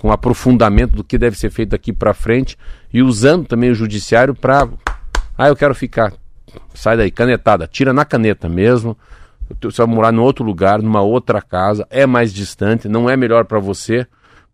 [0.00, 2.56] Com aprofundamento do que deve ser feito daqui para frente
[2.92, 4.68] e usando também o judiciário para.
[5.36, 6.12] Ah, eu quero ficar.
[6.74, 8.96] Sai daí, canetada, tira na caneta mesmo.
[9.60, 13.44] Você vai morar em outro lugar, numa outra casa, é mais distante, não é melhor
[13.44, 14.06] para você,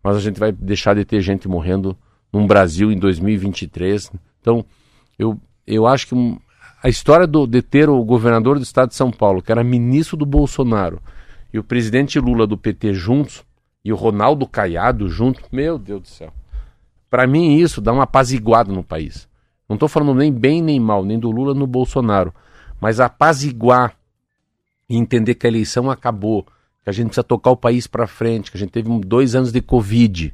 [0.03, 1.95] mas a gente vai deixar de ter gente morrendo
[2.33, 4.11] num Brasil em 2023.
[4.41, 4.65] Então,
[5.17, 6.37] eu, eu acho que
[6.81, 10.17] a história do, de ter o governador do estado de São Paulo, que era ministro
[10.17, 10.99] do Bolsonaro,
[11.57, 13.43] e o presidente Lula do PT juntos,
[13.83, 16.31] e o Ronaldo Caiado junto, meu Deus do céu.
[17.09, 19.27] Para mim, isso dá uma apaziguada no país.
[19.67, 22.31] Não estou falando nem bem nem mal, nem do Lula no Bolsonaro,
[22.79, 23.95] mas apaziguar
[24.87, 26.43] e entender que a eleição acabou,
[26.83, 29.51] que a gente precisa tocar o país para frente, que a gente teve dois anos
[29.51, 30.33] de Covid,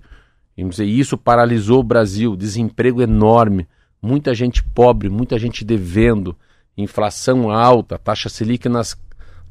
[0.57, 3.65] e isso paralisou o Brasil, desemprego enorme,
[4.01, 6.35] muita gente pobre, muita gente devendo,
[6.77, 8.97] inflação alta, taxa Selic nas,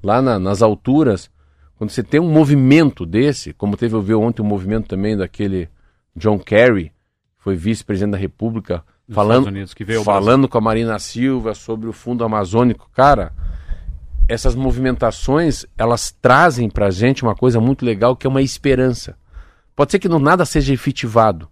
[0.02, 1.31] lá na, nas alturas.
[1.82, 5.68] Quando você tem um movimento desse, como teve eu ver ontem um movimento também daquele
[6.14, 6.92] John Kerry,
[7.36, 9.52] foi vice-presidente da República, falando,
[10.04, 13.32] falando com a Marina Silva sobre o Fundo Amazônico, cara,
[14.28, 19.16] essas movimentações elas trazem para a gente uma coisa muito legal que é uma esperança.
[19.74, 21.50] Pode ser que não nada seja efetivado,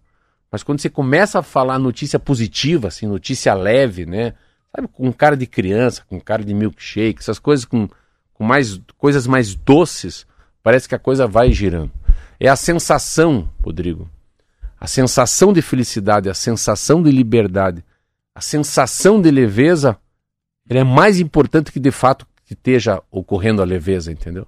[0.48, 4.34] mas quando você começa a falar notícia positiva, assim, notícia leve, né?
[4.72, 7.88] Sabe, com cara de criança, com cara de milkshake, essas coisas com,
[8.40, 10.26] com mais coisas mais doces,
[10.62, 11.92] parece que a coisa vai girando.
[12.40, 14.08] É a sensação, Rodrigo.
[14.80, 17.84] A sensação de felicidade, a sensação de liberdade,
[18.34, 19.98] a sensação de leveza,
[20.70, 24.46] é mais importante que de fato que esteja ocorrendo a leveza, entendeu?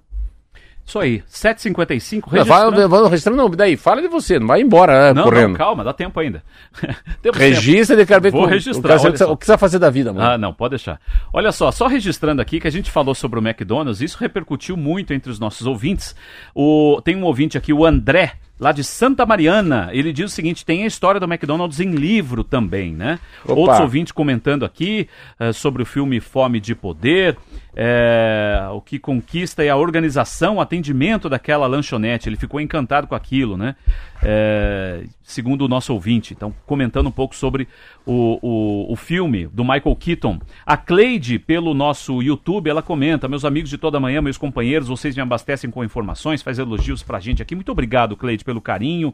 [0.85, 2.77] Isso aí, 7h55, registrando.
[2.77, 5.49] Não, vai, registrando não, daí, fala de você, não vai embora né, não, correndo.
[5.49, 6.43] Não, calma, dá tempo ainda.
[7.33, 10.11] Registra de ver Vou com, registrar, o, que, o que você vai fazer da vida,
[10.11, 10.25] mano.
[10.25, 10.99] Ah, não, pode deixar.
[11.31, 15.13] Olha só, só registrando aqui que a gente falou sobre o McDonald's, isso repercutiu muito
[15.13, 16.15] entre os nossos ouvintes.
[16.53, 19.89] O, tem um ouvinte aqui, o André, lá de Santa Mariana.
[19.91, 23.19] Ele diz o seguinte: tem a história do McDonald's em livro também, né?
[23.43, 23.53] Opa.
[23.53, 25.07] Outros ouvintes comentando aqui
[25.39, 27.37] uh, sobre o filme Fome de Poder,
[27.75, 32.29] é, o que conquista é a organização, o atendimento daquela lanchonete.
[32.29, 33.75] Ele ficou encantado com aquilo, né?
[34.21, 36.33] É, segundo o nosso ouvinte.
[36.33, 37.67] Então, comentando um pouco sobre
[38.05, 40.39] o, o, o, filme do Michael Keaton.
[40.65, 45.15] A Cleide, pelo nosso YouTube, ela comenta: Meus amigos de toda manhã, meus companheiros, vocês
[45.15, 47.55] me abastecem com informações, faz elogios pra gente aqui.
[47.55, 49.13] Muito obrigado, Cleide, pelo carinho.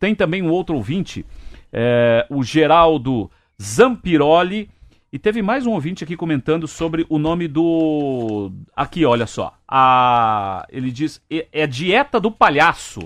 [0.00, 1.26] Tem também um outro ouvinte,
[1.72, 3.30] é, o Geraldo
[3.60, 4.70] Zampiroli.
[5.10, 8.52] E teve mais um ouvinte aqui comentando sobre o nome do.
[8.76, 9.54] Aqui, olha só.
[9.66, 10.66] A...
[10.70, 13.00] Ele diz: é a dieta do palhaço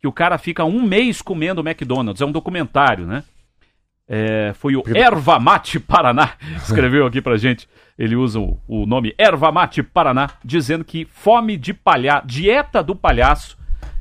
[0.00, 2.22] que o cara fica um mês comendo McDonald's.
[2.22, 3.22] É um documentário, né?
[4.08, 7.68] É, foi o Erva Mate Paraná, escreveu aqui pra gente.
[7.98, 12.96] Ele usa o, o nome Erva Mate Paraná, dizendo que fome de palhaço, dieta do
[12.96, 13.56] palhaço,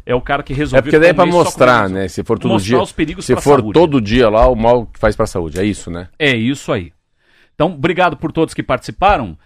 [0.06, 0.80] é o cara que resolveu.
[0.80, 2.08] É porque daí é pra mostrar, né?
[2.08, 2.82] Se for todo dia.
[2.82, 3.74] Os perigos se for saúde.
[3.74, 5.60] todo dia lá, o mal que faz pra saúde.
[5.60, 6.08] É isso, né?
[6.18, 6.92] É isso aí.
[7.62, 9.38] Então, obrigado por todos que participaram.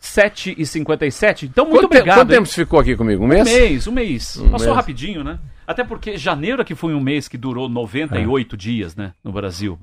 [0.00, 1.42] 7h57.
[1.42, 2.16] Então, muito quanto obrigado.
[2.16, 3.24] Te, quanto tempo você ficou aqui comigo?
[3.24, 3.46] Um mês?
[3.46, 4.36] Um mês, um mês.
[4.38, 4.76] Um Passou mês.
[4.76, 5.38] rapidinho, né?
[5.66, 8.58] Até porque janeiro que foi um mês que durou 98 é.
[8.58, 9.12] dias, né?
[9.22, 9.78] No Brasil.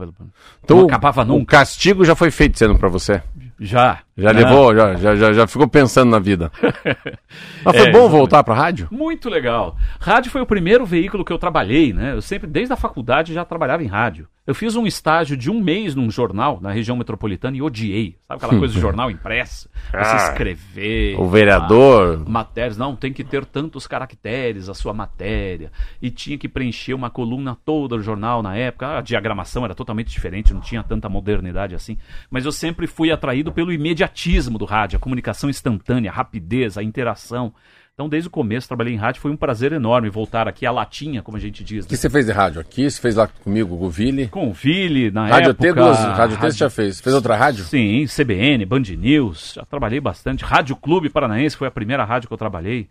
[0.63, 1.43] Então, não acabava nunca.
[1.43, 3.21] O castigo já foi feito sendo para você?
[3.59, 3.99] Já.
[4.17, 6.49] Já levou, já, já, já, ficou pensando na vida.
[7.65, 8.87] Mas foi é, bom voltar para rádio?
[8.89, 9.75] Muito legal.
[9.99, 12.13] Rádio foi o primeiro veículo que eu trabalhei, né?
[12.13, 14.29] Eu sempre, desde a faculdade, já trabalhava em rádio.
[14.47, 18.15] Eu fiz um estágio de um mês num jornal na região metropolitana e odiei.
[18.27, 19.67] Sabe aquela coisa de jornal impresso?
[19.89, 21.19] Você ah, escrever.
[21.19, 22.23] O vereador.
[22.23, 22.77] A, matérias.
[22.77, 25.71] Não, tem que ter tantos caracteres a sua matéria.
[25.99, 28.99] E tinha que preencher uma coluna toda do jornal na época.
[28.99, 31.97] A diagramação era totalmente diferente, não tinha tanta modernidade assim.
[32.29, 33.73] Mas eu sempre fui atraído pelo
[34.05, 37.53] imediatismo do rádio, a comunicação instantânea, a rapidez, a interação.
[37.93, 41.21] Então, desde o começo, trabalhei em rádio, foi um prazer enorme voltar aqui à latinha,
[41.21, 41.85] como a gente diz.
[41.85, 41.89] O né?
[41.89, 42.89] que você fez de rádio aqui?
[42.89, 44.27] Você fez lá comigo, com o Vili?
[44.27, 45.67] Com o Vili, na rádio época.
[45.67, 46.99] T, duas, rádio T você já fez.
[46.99, 47.63] Fez outra rádio?
[47.63, 50.43] Sim, CBN, Band News, já trabalhei bastante.
[50.43, 52.89] Rádio Clube Paranaense foi a primeira rádio que eu trabalhei.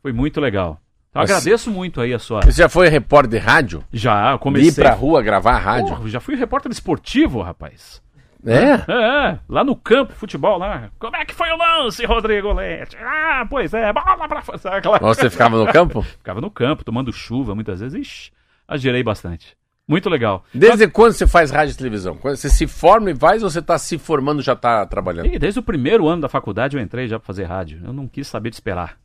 [0.00, 0.80] Foi muito legal.
[1.10, 2.40] Então, Mas, agradeço muito aí a sua...
[2.42, 3.84] Você já foi repórter de rádio?
[3.92, 4.68] Já, comecei...
[4.68, 5.88] Ir pra rua gravar rádio?
[5.88, 8.00] Porra, já fui repórter esportivo, rapaz.
[8.46, 8.52] É?
[8.52, 9.30] é?
[9.32, 10.90] É, lá no campo, futebol lá.
[10.98, 12.96] Como é que foi o lance, Rodrigo Leite?
[13.00, 14.76] Ah, pois é, bola pra fora.
[14.76, 14.98] Aquela...
[14.98, 16.02] Você ficava no campo?
[16.18, 18.00] ficava no campo, tomando chuva muitas vezes.
[18.00, 18.32] Ixi,
[18.66, 19.56] agirei bastante.
[19.86, 20.44] Muito legal.
[20.54, 20.92] Desde Mas...
[20.92, 22.16] quando você faz rádio e televisão?
[22.16, 25.26] Quando você se forma e faz ou você está se formando já está trabalhando?
[25.26, 27.80] E desde o primeiro ano da faculdade eu entrei já para fazer rádio.
[27.84, 28.96] Eu não quis saber de esperar.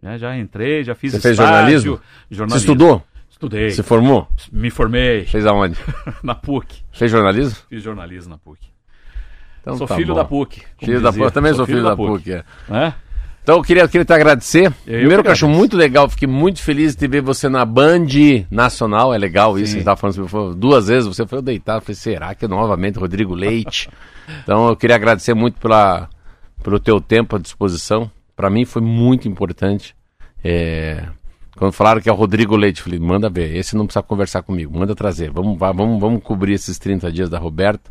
[0.00, 2.00] Já, já entrei, já fiz Você estágio, fez jornalismo?
[2.30, 2.48] jornalismo?
[2.48, 3.02] Você estudou?
[3.44, 3.70] Estudei.
[3.70, 4.26] Se formou?
[4.50, 5.24] Me formei.
[5.26, 5.78] Fez aonde?
[6.22, 6.82] na PUC.
[6.92, 7.56] Fez jornalismo?
[7.68, 8.58] Fiz jornalismo na PUC.
[9.60, 10.14] Então, sou tá filho bom.
[10.14, 10.62] da PUC.
[10.78, 12.08] Filho da PUC, também sou, sou filho, da, da PUC.
[12.08, 12.44] PUC é.
[12.70, 12.94] é?
[13.42, 14.72] Então eu queria, queria te agradecer.
[14.86, 18.06] Eu Primeiro que eu acho muito legal, fiquei muito feliz de ver você na Band
[18.50, 19.12] Nacional.
[19.12, 19.72] É legal isso, Sim.
[19.72, 23.90] você estava falando duas vezes, você foi deitado, falei, será que novamente Rodrigo Leite?
[24.42, 26.08] então eu queria agradecer muito pela,
[26.62, 28.10] pelo teu tempo à disposição.
[28.34, 29.94] Para mim foi muito importante.
[30.42, 31.06] É,
[31.56, 34.76] quando falaram que é o Rodrigo Leite, falei, manda ver, esse não precisa conversar comigo,
[34.76, 35.30] manda trazer.
[35.30, 37.90] Vamos, vamos, vamos cobrir esses 30 dias da Roberta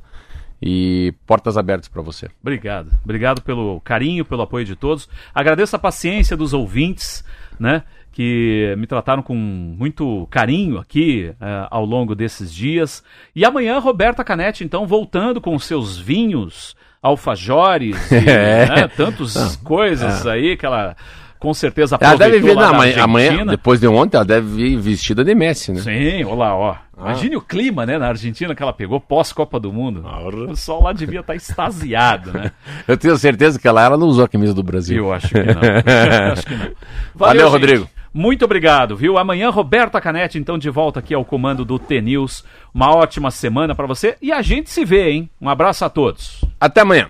[0.61, 2.29] e portas abertas para você.
[2.41, 2.91] Obrigado.
[3.03, 5.09] Obrigado pelo carinho, pelo apoio de todos.
[5.33, 7.23] Agradeço a paciência dos ouvintes,
[7.59, 7.83] né?
[8.11, 13.03] Que me trataram com muito carinho aqui uh, ao longo desses dias.
[13.35, 18.67] E amanhã, Roberta Canete, então, voltando com seus vinhos, alfajores, e, é.
[18.67, 20.31] né, tantas coisas é.
[20.31, 20.95] aí que ela
[21.43, 25.25] com certeza ela deve vir na, amanhã, amanhã, depois de ontem, ela deve vir vestida
[25.25, 25.81] de Messi, né?
[25.81, 26.75] Sim, olha lá, ó.
[26.97, 27.09] Ah.
[27.09, 30.05] Imagine o clima, né, na Argentina que ela pegou pós-Copa do Mundo.
[30.07, 32.53] O pessoal lá devia estar tá extasiado, né?
[32.87, 34.99] Eu tenho certeza que ela, ela não usou a camisa do Brasil.
[34.99, 36.31] Eu acho que não.
[36.31, 36.63] acho que não.
[37.13, 37.89] Valeu, Valeu Rodrigo.
[38.13, 39.17] Muito obrigado, viu?
[39.17, 42.45] Amanhã, Roberta Canete, então, de volta aqui ao comando do T-News.
[42.73, 45.29] Uma ótima semana para você e a gente se vê, hein?
[45.41, 46.45] Um abraço a todos.
[46.57, 47.09] Até amanhã.